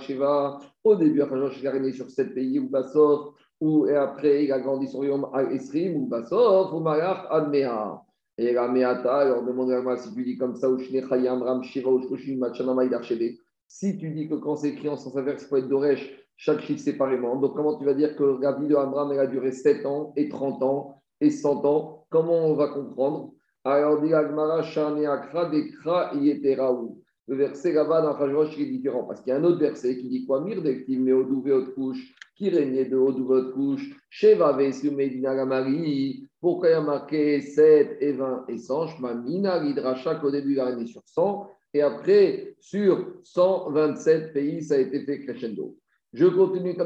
Sheva. 0.00 0.58
Au 0.84 0.96
début, 0.96 1.22
il 1.60 1.66
a 1.66 1.70
régné 1.70 1.92
sur 1.92 2.10
7 2.10 2.34
pays, 2.34 2.58
ou 2.58 2.68
Bassof, 2.68 3.34
ou, 3.60 3.86
et 3.86 3.94
après 3.94 4.44
il 4.44 4.52
a 4.52 4.58
grandi 4.58 4.88
sur 4.88 5.04
Yom 5.04 5.28
Esrim, 5.52 5.96
ou 5.96 6.06
Bassof, 6.06 6.72
ou 6.72 6.80
Malach 6.80 7.26
Admea. 7.30 8.02
Et 8.42 8.52
la 8.52 8.66
Meata, 8.66 9.18
alors 9.18 9.44
demande 9.44 9.70
à 9.70 9.96
si 9.96 10.12
tu 10.12 10.24
dis 10.24 10.36
comme 10.36 10.56
ça, 10.56 10.66
Ram, 10.68 11.62
Shiva, 11.62 11.90
Si 13.68 13.98
tu 13.98 14.10
dis 14.10 14.28
que 14.28 14.34
quand 14.34 14.56
c'est 14.56 14.70
écrit 14.70 14.88
en 14.88 14.96
sens 14.96 15.16
inverse, 15.16 15.44
il 15.44 15.48
faut 15.48 15.58
être 15.58 15.68
Doresh, 15.68 16.12
chaque 16.36 16.60
chiffre 16.62 16.80
séparément. 16.80 17.36
Donc, 17.36 17.54
comment 17.54 17.78
tu 17.78 17.84
vas 17.84 17.94
dire 17.94 18.16
que 18.16 18.40
la 18.42 18.52
vie 18.58 18.66
de 18.66 18.74
Abraham 18.74 19.12
elle 19.12 19.20
a 19.20 19.26
duré 19.28 19.52
7 19.52 19.86
ans 19.86 20.12
et 20.16 20.28
30 20.28 20.60
ans 20.64 20.96
et 21.20 21.30
100 21.30 21.64
ans? 21.64 22.04
Comment 22.10 22.48
on 22.48 22.54
va 22.54 22.66
comprendre? 22.68 23.32
Alors, 23.62 24.02
dit 24.02 24.12
Agmara, 24.12 24.58
Akra, 24.58 25.48
Dekra, 25.48 26.12
Yeteraou. 26.16 26.98
Le 27.28 27.36
verset 27.36 27.72
là-bas 27.72 28.02
dans 28.02 28.18
Khajrosh 28.18 28.58
est 28.58 28.66
différent 28.66 29.04
parce 29.04 29.20
qu'il 29.20 29.32
y 29.32 29.36
a 29.36 29.38
un 29.38 29.44
autre 29.44 29.60
verset 29.60 29.96
qui 29.98 30.08
dit 30.08 30.26
quoi? 30.26 30.40
Mir 30.40 30.60
mais 30.60 31.12
Odouvé 31.12 31.52
haute 31.52 31.72
couche, 31.76 32.12
qui 32.34 32.50
régnait 32.50 32.86
de 32.86 32.96
haute 32.96 33.54
couche, 33.54 33.96
Sheva 34.10 34.52
Vesu 34.54 34.90
Medina 34.90 35.36
Gamari. 35.36 36.26
Pourquoi 36.42 36.70
il 36.70 36.72
y 36.72 36.74
a 36.74 36.80
marqué 36.80 37.40
7 37.40 37.98
et 38.00 38.12
20 38.14 38.46
et 38.48 38.58
100 38.58 38.88
Shma 38.88 39.14
Mina 39.14 39.62
Lidracha 39.62 40.16
qu'au 40.16 40.32
début 40.32 40.54
il 40.54 40.60
a 40.60 40.64
régné 40.64 40.86
sur 40.86 41.02
100 41.04 41.48
Et 41.72 41.82
après, 41.82 42.56
sur 42.58 43.14
127 43.22 44.32
pays, 44.32 44.60
ça 44.60 44.74
a 44.74 44.78
été 44.78 45.04
fait 45.04 45.20
crescendo. 45.20 45.76
Je 46.12 46.26
continue, 46.26 46.72
il 46.72 46.76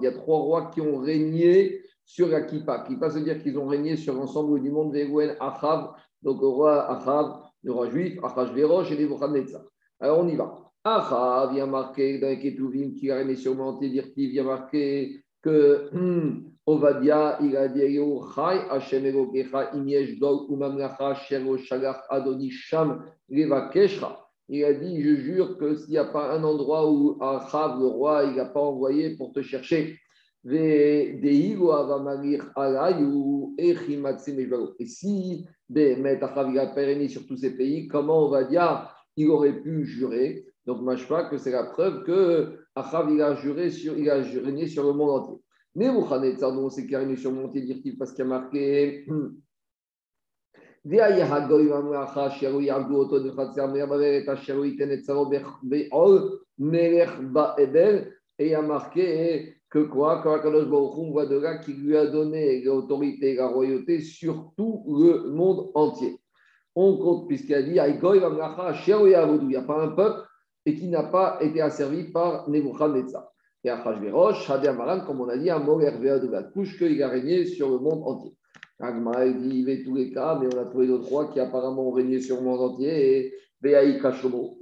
y 0.00 0.06
a 0.06 0.12
trois 0.12 0.38
rois 0.38 0.70
qui 0.72 0.80
ont 0.80 0.98
régné 0.98 1.82
sur 2.04 2.28
la 2.28 2.42
Kippa. 2.42 2.84
Kippa, 2.86 3.10
cest 3.10 3.24
dire 3.24 3.42
qu'ils 3.42 3.58
ont 3.58 3.66
régné 3.66 3.96
sur 3.96 4.14
l'ensemble 4.14 4.62
du 4.62 4.70
monde, 4.70 4.94
Vegouen, 4.94 5.34
Achav, 5.40 5.90
donc 6.22 6.40
le 6.40 6.46
roi 6.46 6.88
Achav, 6.88 7.42
le 7.64 7.72
roi 7.72 7.90
juif, 7.90 8.16
Achashverosh 8.22 8.92
et 8.92 8.96
Nebuchadnezzar. 8.96 9.62
Alors 9.98 10.20
on 10.20 10.28
y 10.28 10.36
va. 10.36 10.56
Achav, 10.84 11.52
vient 11.52 11.66
marquer 11.66 12.20
dans 12.20 12.28
les 12.28 12.38
Ketuvim 12.38 12.94
qui 12.94 13.10
a 13.10 13.16
régné 13.16 13.34
sur 13.34 13.54
le 13.54 13.58
monde, 13.58 13.82
il 13.82 14.30
vient 14.30 14.44
marquer 14.44 15.20
que 15.42 15.90
hmm, 15.92 16.51
Ovadia, 16.66 17.38
il 17.42 17.56
a 17.56 17.68
dit 17.68 17.98
Chai, 18.34 18.60
Hashem 18.70 19.04
Elokecha, 19.04 19.74
Imyesh 19.74 20.18
Dol, 20.18 20.46
Umamlacha, 20.48 21.14
Shero 21.14 21.56
Shalach, 21.58 22.02
Adoni 22.08 22.50
Sham, 22.50 23.04
Leva 23.28 23.68
Keshra. 23.72 24.18
Il 24.48 24.64
a 24.64 24.72
dit 24.72 25.02
Je 25.02 25.16
jure 25.16 25.58
que 25.58 25.74
s'il 25.74 25.90
n'y 25.90 25.98
a 25.98 26.04
pas 26.04 26.32
un 26.32 26.44
endroit 26.44 26.90
où 26.90 27.16
Achav, 27.20 27.80
le 27.80 27.86
roi, 27.86 28.24
il 28.24 28.36
n'a 28.36 28.44
pas 28.44 28.60
envoyé 28.60 29.16
pour 29.16 29.32
te 29.32 29.42
chercher, 29.42 29.98
et 30.44 31.20
si 34.86 35.46
Achav 35.76 36.50
il 36.50 36.58
a 36.58 36.66
pérenni 36.66 37.08
sur 37.08 37.24
tous 37.26 37.36
ces 37.36 37.56
pays, 37.56 37.86
comment 37.86 38.26
on 38.26 38.30
va 38.30 38.42
dire 38.44 38.92
il 39.16 39.28
aurait 39.28 39.60
pu 39.60 39.84
jurer 39.84 40.44
Donc, 40.66 40.80
crois 41.04 41.28
que 41.28 41.36
c'est 41.36 41.52
la 41.52 41.64
preuve 41.64 42.02
que 42.02 42.58
Achav 42.74 43.12
il 43.12 43.22
a 43.22 43.36
juré 43.36 43.70
sur, 43.70 43.96
il 43.96 44.10
a 44.10 44.16
régné 44.16 44.66
sur 44.66 44.84
le 44.84 44.92
monde 44.94 45.10
entier. 45.10 45.36
Nebuchadnezzar, 45.74 46.52
donc 46.52 46.72
c'est 46.72 46.84
qu'il 46.86 46.94
a 46.96 47.00
régné 47.00 47.16
sur 47.16 47.30
le 47.30 47.36
monde 47.36 47.46
entier, 47.46 47.62
dire-t-il, 47.62 47.96
parce 47.96 48.12
qu'il 48.12 48.22
a 48.22 48.26
marqué. 48.26 49.06
Et 58.38 58.48
il 58.48 58.54
a 58.54 58.62
marqué 58.62 59.56
que 59.70 59.78
quoi 59.78 60.20
Quand 60.22 60.40
voit 61.10 61.26
de 61.26 61.36
là 61.36 61.58
qui 61.58 61.72
lui 61.72 61.96
a 61.96 62.06
donné 62.06 62.62
l'autorité 62.62 63.30
et 63.30 63.36
la 63.36 63.46
royauté 63.46 64.00
sur 64.00 64.52
tout 64.56 64.84
le 64.88 65.30
monde 65.30 65.70
entier. 65.74 66.18
On 66.74 66.96
compte, 66.96 67.28
puisqu'il 67.28 67.54
a 67.54 67.62
dit 67.62 67.78
il 67.78 69.46
n'y 69.46 69.56
a 69.56 69.62
pas 69.62 69.82
un 69.82 69.88
peuple 69.88 70.26
et 70.66 70.74
qui 70.74 70.88
n'a 70.88 71.04
pas 71.04 71.38
été 71.40 71.60
asservi 71.60 72.10
par 72.10 72.48
Nebuchadnezzar. 72.50 73.32
Et 73.64 73.70
Achashverosh, 73.70 74.44
Shadé 74.44 74.68
Amaran, 74.68 75.04
comme 75.06 75.20
on 75.20 75.28
a 75.28 75.36
dit, 75.36 75.50
un 75.50 75.60
mot 75.60 75.78
de 75.78 76.30
la 76.30 76.42
couche 76.42 76.76
qu'il 76.78 77.02
a 77.02 77.08
régné 77.08 77.44
sur 77.44 77.70
le 77.70 77.78
monde 77.78 78.02
entier. 78.04 78.34
Agma, 78.80 79.24
il 79.24 79.38
dit, 79.38 79.64
il 79.66 79.84
tous 79.84 79.94
les 79.94 80.10
cas, 80.10 80.36
mais 80.40 80.48
on 80.52 80.58
a 80.58 80.64
trouvé 80.64 80.88
d'autres 80.88 81.08
rois 81.08 81.28
qui 81.28 81.38
apparemment 81.38 81.88
ont 81.88 81.92
régné 81.92 82.20
sur 82.20 82.36
le 82.36 82.42
monde 82.42 82.60
entier. 82.60 83.18
Et 83.18 83.34
il 83.64 83.70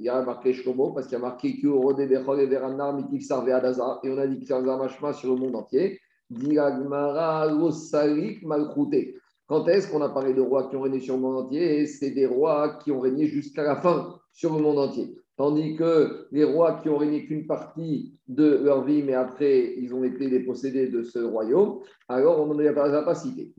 y 0.00 0.08
a 0.10 0.22
marqué 0.22 0.52
Shlomo 0.52 0.92
parce 0.92 1.06
qu'il 1.06 1.14
y 1.14 1.20
a 1.20 1.24
marqué 1.24 1.54
Bechol 1.62 2.40
et 2.40 2.46
Veranar 2.46 2.94
Mitif 2.94 3.26
Sarve 3.26 3.48
Adazar 3.48 4.00
et 4.04 4.10
on 4.10 4.18
a 4.18 4.26
dit 4.26 4.40
que 4.40 4.46
c'est 4.46 4.52
un 4.52 5.12
sur 5.14 5.34
le 5.34 5.40
monde 5.40 5.56
entier. 5.56 5.98
Diragmara 6.28 7.50
Losalik 7.50 8.42
Malchouté. 8.42 9.16
Quand 9.46 9.66
est-ce 9.68 9.90
qu'on 9.90 10.02
a 10.02 10.10
parlé 10.10 10.34
de 10.34 10.42
rois 10.42 10.68
qui 10.68 10.76
ont 10.76 10.82
régné 10.82 11.00
sur 11.00 11.16
le 11.16 11.22
monde 11.22 11.46
entier? 11.46 11.86
C'est 11.86 12.10
des 12.10 12.26
rois 12.26 12.78
qui 12.84 12.92
ont 12.92 13.00
régné 13.00 13.26
jusqu'à 13.26 13.62
la 13.62 13.76
fin 13.76 14.20
sur 14.32 14.54
le 14.54 14.62
monde 14.62 14.78
entier. 14.78 15.16
Tandis 15.40 15.74
que 15.74 16.26
les 16.33 16.44
rois 16.44 16.74
qui 16.83 16.90
ont 16.90 16.98
régné 16.98 17.24
qu'une 17.24 17.46
partie 17.46 18.14
de 18.29 18.61
leur 18.62 18.85
vie, 18.85 19.03
mais 19.03 19.14
après 19.14 19.72
ils 19.79 19.94
ont 19.94 20.05
été 20.05 20.29
dépossédés 20.29 20.88
de 20.88 21.03
ce 21.03 21.18
royaume, 21.18 21.79
alors 22.11 22.42
on 22.42 22.55
n'en 22.55 22.59
a 22.59 23.03
pas 23.03 23.14
cité. 23.14 23.50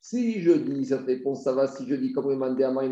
Si 0.00 0.40
je 0.40 0.52
dis 0.52 0.86
cette 0.86 1.04
réponse, 1.04 1.44
ça 1.44 1.52
va. 1.52 1.66
Si 1.66 1.86
je 1.86 1.96
dis 1.96 2.14
comme 2.14 2.30
le 2.30 2.36
Mandéama 2.36 2.82
et 2.82 2.90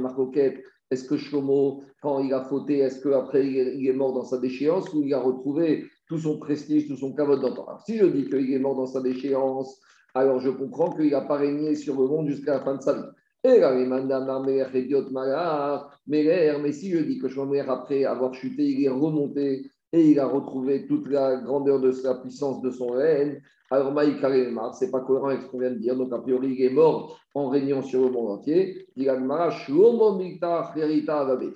est-ce 0.90 1.05
que 1.05 1.16
Shlomo, 1.16 1.83
quand 2.03 2.22
il 2.22 2.35
a 2.35 2.42
fauté, 2.42 2.81
est-ce 2.81 3.01
qu'après 3.01 3.46
il 3.46 3.88
est 3.88 3.94
mort 3.94 4.12
dans 4.12 4.27
sa 4.27 4.37
déchéance 4.37 4.92
ou 4.92 5.03
il 5.03 5.14
a 5.14 5.18
retrouvé 5.18 5.87
tout 6.09 6.18
son 6.18 6.38
prestige, 6.38 6.88
tout 6.88 6.96
son 6.96 7.14
cavote 7.14 7.40
d'antan? 7.40 7.79
Si 7.87 7.96
je 7.96 8.05
dis 8.05 8.29
qu'il 8.29 8.53
est 8.53 8.59
mort 8.59 8.77
dans 8.77 8.85
sa 8.85 9.01
déchéance, 9.01 9.81
alors 10.14 10.40
je 10.40 10.51
comprends 10.51 10.90
qu'il 10.90 11.12
n'a 11.12 11.22
pas 11.22 11.38
régné 11.38 11.75
sur 11.75 11.98
le 11.98 12.07
monde 12.07 12.29
jusqu'à 12.29 12.59
la 12.59 12.61
fin 12.61 12.75
de 12.75 12.83
sa 12.83 12.92
vie. 12.92 13.09
Et 13.44 13.61
mais 16.61 16.72
si 16.72 16.90
je 16.90 16.98
dis 16.98 17.18
que 17.18 17.28
Shlomo, 17.28 17.55
après 17.66 18.05
avoir 18.05 18.33
chuté, 18.35 18.64
il 18.64 18.85
est 18.85 18.88
remonté 18.88 19.70
et 19.92 20.11
il 20.11 20.20
a 20.20 20.26
retrouvé 20.26 20.87
toute 20.87 21.09
la 21.09 21.37
grandeur 21.37 21.81
de 21.81 21.90
sa 21.90 22.14
puissance 22.14 22.62
de 22.62 22.70
son 22.70 22.88
règne, 22.88 23.40
alors, 23.72 23.90
Maïkaremar, 23.90 24.74
ce 24.74 24.85
n'est 24.85 24.90
pas 24.90 25.00
cohérent 25.00 25.28
avec 25.28 25.40
ce 25.40 25.46
qu'on 25.46 25.59
vient 25.59 25.70
de 25.70 25.78
dire. 25.78 25.96
Donc, 25.96 26.12
a 26.12 26.18
priori, 26.18 26.55
il 26.59 26.62
est 26.62 26.68
mort 26.68 27.18
en 27.35 27.48
régnant 27.48 27.81
sur 27.81 28.02
le 28.02 28.11
monde 28.11 28.33
entier. 28.33 28.87
Tu 28.94 29.05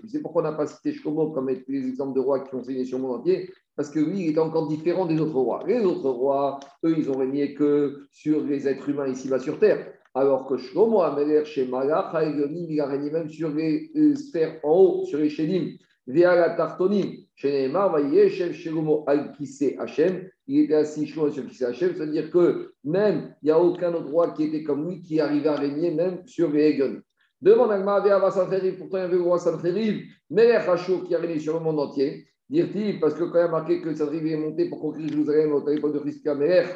sais 0.09 0.21
pourquoi 0.23 0.41
on 0.41 0.45
n'a 0.47 0.53
pas 0.53 0.67
cité 0.67 0.95
Shlomo 0.95 1.33
comme 1.33 1.51
les 1.51 1.87
exemples 1.87 2.15
de 2.15 2.21
rois 2.21 2.41
qui 2.41 2.55
ont 2.55 2.63
régné 2.63 2.87
sur 2.87 2.97
le 2.97 3.05
monde 3.05 3.21
entier? 3.21 3.51
Parce 3.77 3.91
que 3.91 4.01
lui, 4.01 4.29
il 4.29 4.35
est 4.35 4.39
encore 4.39 4.67
différent 4.67 5.05
des 5.05 5.21
autres 5.21 5.39
rois. 5.39 5.63
Les 5.67 5.85
autres 5.85 6.09
rois, 6.09 6.59
eux, 6.87 6.95
ils 6.97 7.11
ont 7.11 7.19
régné 7.19 7.53
que 7.53 8.07
sur 8.13 8.43
les 8.43 8.67
êtres 8.67 8.89
humains 8.89 9.09
ici-bas 9.09 9.39
sur 9.39 9.59
terre. 9.59 9.87
Alors 10.17 10.47
que 10.47 10.57
Shlomo 10.57 11.03
Ameler 11.03 11.45
chez 11.45 11.67
Malach, 11.67 12.11
il 12.23 12.81
a 12.81 12.87
régné 12.87 13.11
même 13.11 13.29
sur 13.29 13.51
les 13.51 13.91
sphères 14.15 14.59
en 14.63 14.73
haut, 14.73 15.05
sur 15.05 15.19
les 15.19 15.29
Shedim, 15.29 15.77
via 16.07 16.35
la 16.35 16.57
Tartonim. 16.57 17.13
Chez 17.35 17.53
Neymar, 17.53 17.93
Vayeshev 17.93 18.55
Shlomo 18.55 19.05
Al-Kissé 19.07 19.77
Hachem 19.79 20.27
il 20.47 20.61
était 20.61 20.75
assis 20.75 21.07
sur 21.07 21.31
qui 21.31 21.65
Hachem, 21.65 21.95
c'est-à-dire 21.95 22.31
que 22.31 22.73
même, 22.83 23.35
il 23.43 23.47
n'y 23.47 23.51
a 23.51 23.61
aucun 23.61 23.93
autre 23.93 24.11
roi 24.11 24.31
qui 24.31 24.45
était 24.45 24.63
comme 24.63 24.89
lui 24.89 25.03
qui 25.03 25.21
arrivait 25.21 25.51
à 25.51 25.57
régner 25.57 25.91
même 25.91 26.23
sur 26.25 26.51
les 26.51 26.71
Egon. 26.71 27.01
Devant 27.43 27.69
Agma 27.69 27.97
Ava 27.97 28.31
Sancheriv, 28.31 28.79
pourtant 28.79 28.97
il 28.97 29.01
y 29.01 29.05
avait 29.05 29.17
le 29.17 29.23
roi 29.23 29.39
Sancheriv, 29.39 30.03
Melech 30.31 30.67
Hachou 30.67 31.03
qui 31.03 31.15
a 31.15 31.19
régné 31.19 31.41
sur 31.41 31.55
le 31.55 31.61
monde 31.61 31.81
entier, 31.81 32.27
dire-t-il, 32.49 33.01
parce 33.01 33.13
que 33.13 33.25
quand 33.25 33.39
il 33.39 33.43
a 33.43 33.49
marqué 33.49 33.83
que 33.83 33.93
Sancheriv 33.95 34.27
est 34.27 34.37
monté 34.37 34.69
pour 34.71 34.81
conquérir 34.81 35.09
Jérusalem 35.09 35.53
au 35.53 35.61
téléphone 35.61 35.93
de 35.93 35.99
Christka 35.99 36.35
Melech, 36.35 36.69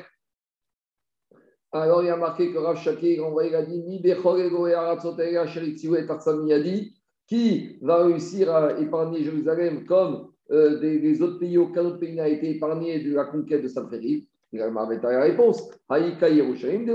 alors 1.73 2.03
il 2.03 2.09
a 2.09 2.17
marqué 2.17 2.53
que 2.53 2.59
Rav 2.59 2.77
Shakir, 2.79 3.25
on 3.25 3.41
il 3.41 3.55
a 3.55 3.63
dit, 3.63 3.79
Ni 3.79 4.03
qui 7.27 7.77
va 7.81 8.05
réussir 8.05 8.53
à 8.53 8.81
épargner 8.81 9.23
Jérusalem 9.23 9.85
comme 9.85 10.31
euh, 10.51 10.81
des, 10.81 11.23
autres 11.23 11.39
pays, 11.39 11.59
aucun 11.59 11.85
autre 11.85 12.01
pays 12.01 12.15
n'a 12.17 12.29
été 12.29 12.57
épargné 12.57 12.99
de 13.05 13.15
la 13.15 13.25
conquête 13.25 13.63
de 13.63 13.69
Sancheriv 13.69 14.25
Il 14.53 14.61
a 14.61 14.69
la 14.69 15.21
réponse. 15.21 15.71
Haïka 15.89 16.29
Yerushalayim 16.29 16.85
de. 16.85 16.93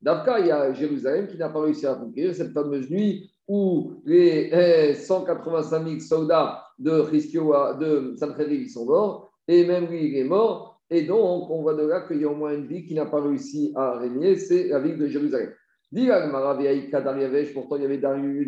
D'Afka, 0.00 0.40
il 0.40 0.46
y 0.46 0.50
a 0.50 0.72
Jérusalem 0.72 1.28
qui 1.28 1.36
n'a 1.36 1.48
pas 1.48 1.60
réussi 1.60 1.86
à 1.86 1.94
conquérir 1.94 2.34
cette 2.34 2.52
fameuse 2.52 2.90
nuit 2.90 3.30
où 3.48 3.92
les 4.04 4.94
185 4.94 5.84
000 5.86 6.00
soldats 6.00 6.64
de, 6.78 7.02
de 7.78 8.16
Sancheriv 8.16 8.68
sont 8.68 8.86
morts, 8.86 9.32
et 9.46 9.64
même 9.64 9.86
lui, 9.86 10.08
il 10.08 10.16
est 10.16 10.24
mort. 10.24 10.81
Et 10.94 11.04
donc, 11.04 11.48
on 11.48 11.62
voit 11.62 11.72
de 11.72 11.86
là 11.86 12.02
qu'il 12.02 12.20
y 12.20 12.24
a 12.24 12.28
au 12.28 12.34
moins 12.34 12.52
une 12.54 12.66
ville 12.66 12.84
qui 12.84 12.92
n'a 12.92 13.06
pas 13.06 13.22
réussi 13.22 13.72
à 13.74 13.96
régner, 13.96 14.36
c'est 14.36 14.68
la 14.68 14.78
ville 14.78 14.98
de 14.98 15.06
Jérusalem. 15.06 15.50
Pourtant, 17.54 17.76
il 17.76 17.82
y 17.82 17.84
avait 17.86 17.96
Darius, 17.96 18.46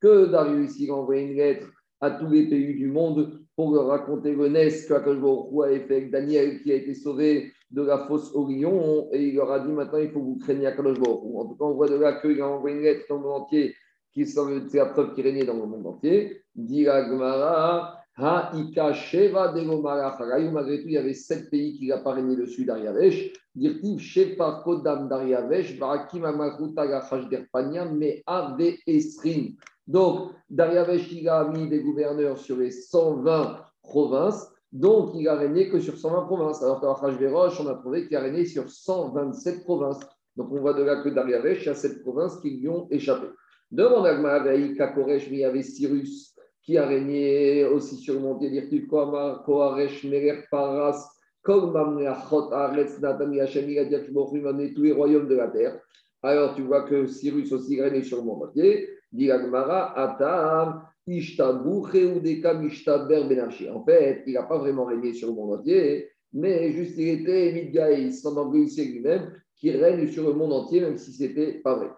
que 0.00 0.26
Darius, 0.26 0.78
il 0.80 0.90
a 0.90 0.94
envoyé 0.94 1.22
une 1.22 1.36
lettre 1.36 1.66
à 2.00 2.12
tous 2.12 2.28
les 2.28 2.48
pays 2.48 2.74
du 2.76 2.86
monde 2.86 3.40
pour 3.56 3.74
leur 3.74 3.88
raconter 3.88 4.34
le 4.34 4.48
NES 4.48 4.70
qu'Akashborou 4.88 5.64
avait 5.64 5.80
fait 5.80 5.96
avec 5.96 6.10
Daniel 6.10 6.62
qui 6.62 6.72
a 6.72 6.76
été 6.76 6.94
sauvé 6.94 7.52
de 7.70 7.82
la 7.82 8.06
fosse 8.06 8.34
au 8.34 8.48
lion 8.48 9.08
et 9.12 9.22
il 9.22 9.34
leur 9.34 9.52
a 9.52 9.60
dit 9.60 9.72
maintenant 9.72 9.98
il 9.98 10.10
faut 10.10 10.20
que 10.20 10.24
vous 10.24 10.38
craigniez 10.38 10.68
Akashborou. 10.68 11.40
En 11.40 11.46
tout 11.46 11.56
cas, 11.56 11.64
on 11.64 11.74
voit 11.74 11.88
de 11.88 11.96
là 11.96 12.20
qu'il 12.20 12.40
a 12.40 12.48
envoyé 12.48 12.76
une 12.76 12.82
lettre 12.82 13.04
dans 13.10 13.16
le 13.16 13.22
monde 13.22 13.42
entier 13.42 13.74
qui 14.14 14.26
c'est 14.26 14.74
la 14.74 14.86
preuve 14.86 15.12
qu'il 15.14 15.24
régnait 15.24 15.44
dans 15.44 15.54
le 15.54 15.66
monde 15.66 15.86
entier. 15.86 16.43
Dit 16.54 16.84
Gemara, 16.84 18.04
Ika 18.16 18.92
Sheva 18.92 19.52
Malgré 19.52 20.82
tout, 20.82 20.88
il 20.88 20.92
y 20.92 20.96
avait 20.96 21.14
sept 21.14 21.50
pays 21.50 21.76
qui 21.76 21.92
régné 21.92 22.36
dessus 22.36 22.64
d'Ariavesh. 22.64 23.32
Dirtiv 23.56 23.98
Shepa 24.00 24.62
Kodam 24.64 25.08
d'Ariavesh, 25.08 25.78
Barakim 25.78 26.24
Amakuta 26.24 26.86
Derpania, 27.28 27.86
mais 27.86 28.22
Ave 28.26 28.74
Esrin. 28.86 29.54
Donc, 29.86 30.30
Dariavesh, 30.48 31.12
il 31.12 31.28
a 31.28 31.44
mis 31.48 31.68
des 31.68 31.80
gouverneurs 31.80 32.38
sur 32.38 32.56
les 32.56 32.70
120 32.70 33.58
provinces. 33.82 34.48
Donc, 34.72 35.12
il 35.14 35.28
a 35.28 35.34
régné 35.34 35.68
que 35.68 35.80
sur 35.80 35.96
120 35.96 36.26
provinces. 36.26 36.62
Alors 36.62 36.80
qu'à 36.80 36.90
Hachverosh, 36.90 37.60
on 37.60 37.68
a 37.68 37.74
trouvé 37.74 38.06
qu'il 38.06 38.16
a 38.16 38.20
régné 38.20 38.44
sur 38.44 38.68
127 38.70 39.64
provinces. 39.64 40.00
Donc, 40.36 40.52
on 40.52 40.60
voit 40.60 40.74
de 40.74 40.82
là 40.82 41.02
que 41.02 41.08
Dariavesh, 41.08 41.62
il 41.62 41.66
y 41.66 41.70
a 41.70 41.74
sept 41.74 42.00
provinces 42.02 42.40
qui 42.40 42.58
lui 42.58 42.68
ont 42.68 42.86
échappé. 42.90 43.26
Devant 43.70 44.04
Agma 44.04 44.54
Ika 44.54 44.88
Koresh, 44.88 45.26
il 45.28 45.38
y 45.38 45.44
avait 45.44 45.62
Cyrus 45.62 46.33
qui 46.64 46.78
a 46.78 46.86
régné 46.86 47.64
aussi 47.66 47.96
sur 47.96 48.14
le 48.14 48.20
mont 48.20 48.38
Dirtiv 48.38 48.86
Koharesh, 48.86 50.04
Merer, 50.04 50.44
Paras, 50.50 51.10
Kolmamneachot, 51.42 52.52
Aretz, 52.52 52.98
Natani, 53.00 53.40
Hashem, 53.40 53.68
il 53.68 53.78
a 53.78 53.84
dit 53.84 54.74
tous 54.74 54.82
les 54.82 54.92
royaumes 54.92 55.28
de 55.28 55.34
la 55.34 55.48
terre. 55.48 55.78
Alors 56.22 56.54
tu 56.54 56.62
vois 56.62 56.84
que 56.84 57.06
Cyrus 57.06 57.52
aussi 57.52 57.80
régné 57.80 58.02
sur 58.02 58.16
le 58.18 58.24
mont 58.24 58.42
entier. 58.42 58.88
Dit 59.12 59.30
Agmara, 59.30 59.96
Atam, 59.96 60.82
Ishtabu, 61.06 61.86
Cheudeka, 61.92 62.54
Mishtaber, 62.54 63.24
Benachi. 63.28 63.68
En 63.68 63.84
fait, 63.84 64.22
il 64.26 64.32
n'a 64.32 64.44
pas 64.44 64.56
vraiment 64.56 64.86
régné 64.86 65.12
sur 65.12 65.28
le 65.28 65.34
monde 65.34 65.60
entier, 65.60 66.10
mais 66.32 66.72
juste 66.72 66.96
il 66.96 67.08
était 67.20 67.52
Midgaï, 67.52 68.06
il 68.06 68.14
s'en 68.14 68.50
lui-même, 68.50 69.34
qui 69.54 69.70
règne 69.70 70.08
sur 70.08 70.26
le 70.26 70.32
monde 70.32 70.54
entier, 70.54 70.80
même 70.80 70.96
si 70.96 71.12
ce 71.12 71.24
n'était 71.24 71.60
pas 71.60 71.74
vrai. 71.76 71.90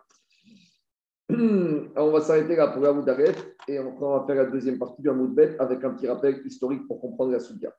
on 1.97 2.11
va 2.11 2.21
s'arrêter 2.21 2.57
là 2.57 2.69
pour 2.69 2.83
la 2.83 2.93
et 3.69 3.79
on 3.79 3.99
va 3.99 4.25
faire 4.27 4.37
la 4.37 4.47
deuxième 4.47 4.79
partie 4.79 5.03
du 5.03 5.11
Hamoud 5.11 5.35
Bet 5.35 5.57
avec 5.59 5.83
un 5.85 5.91
petit 5.91 6.07
rappel 6.07 6.41
historique 6.45 6.87
pour 6.87 7.01
comprendre 7.01 7.33
la 7.33 7.41
Soudia. 7.41 7.73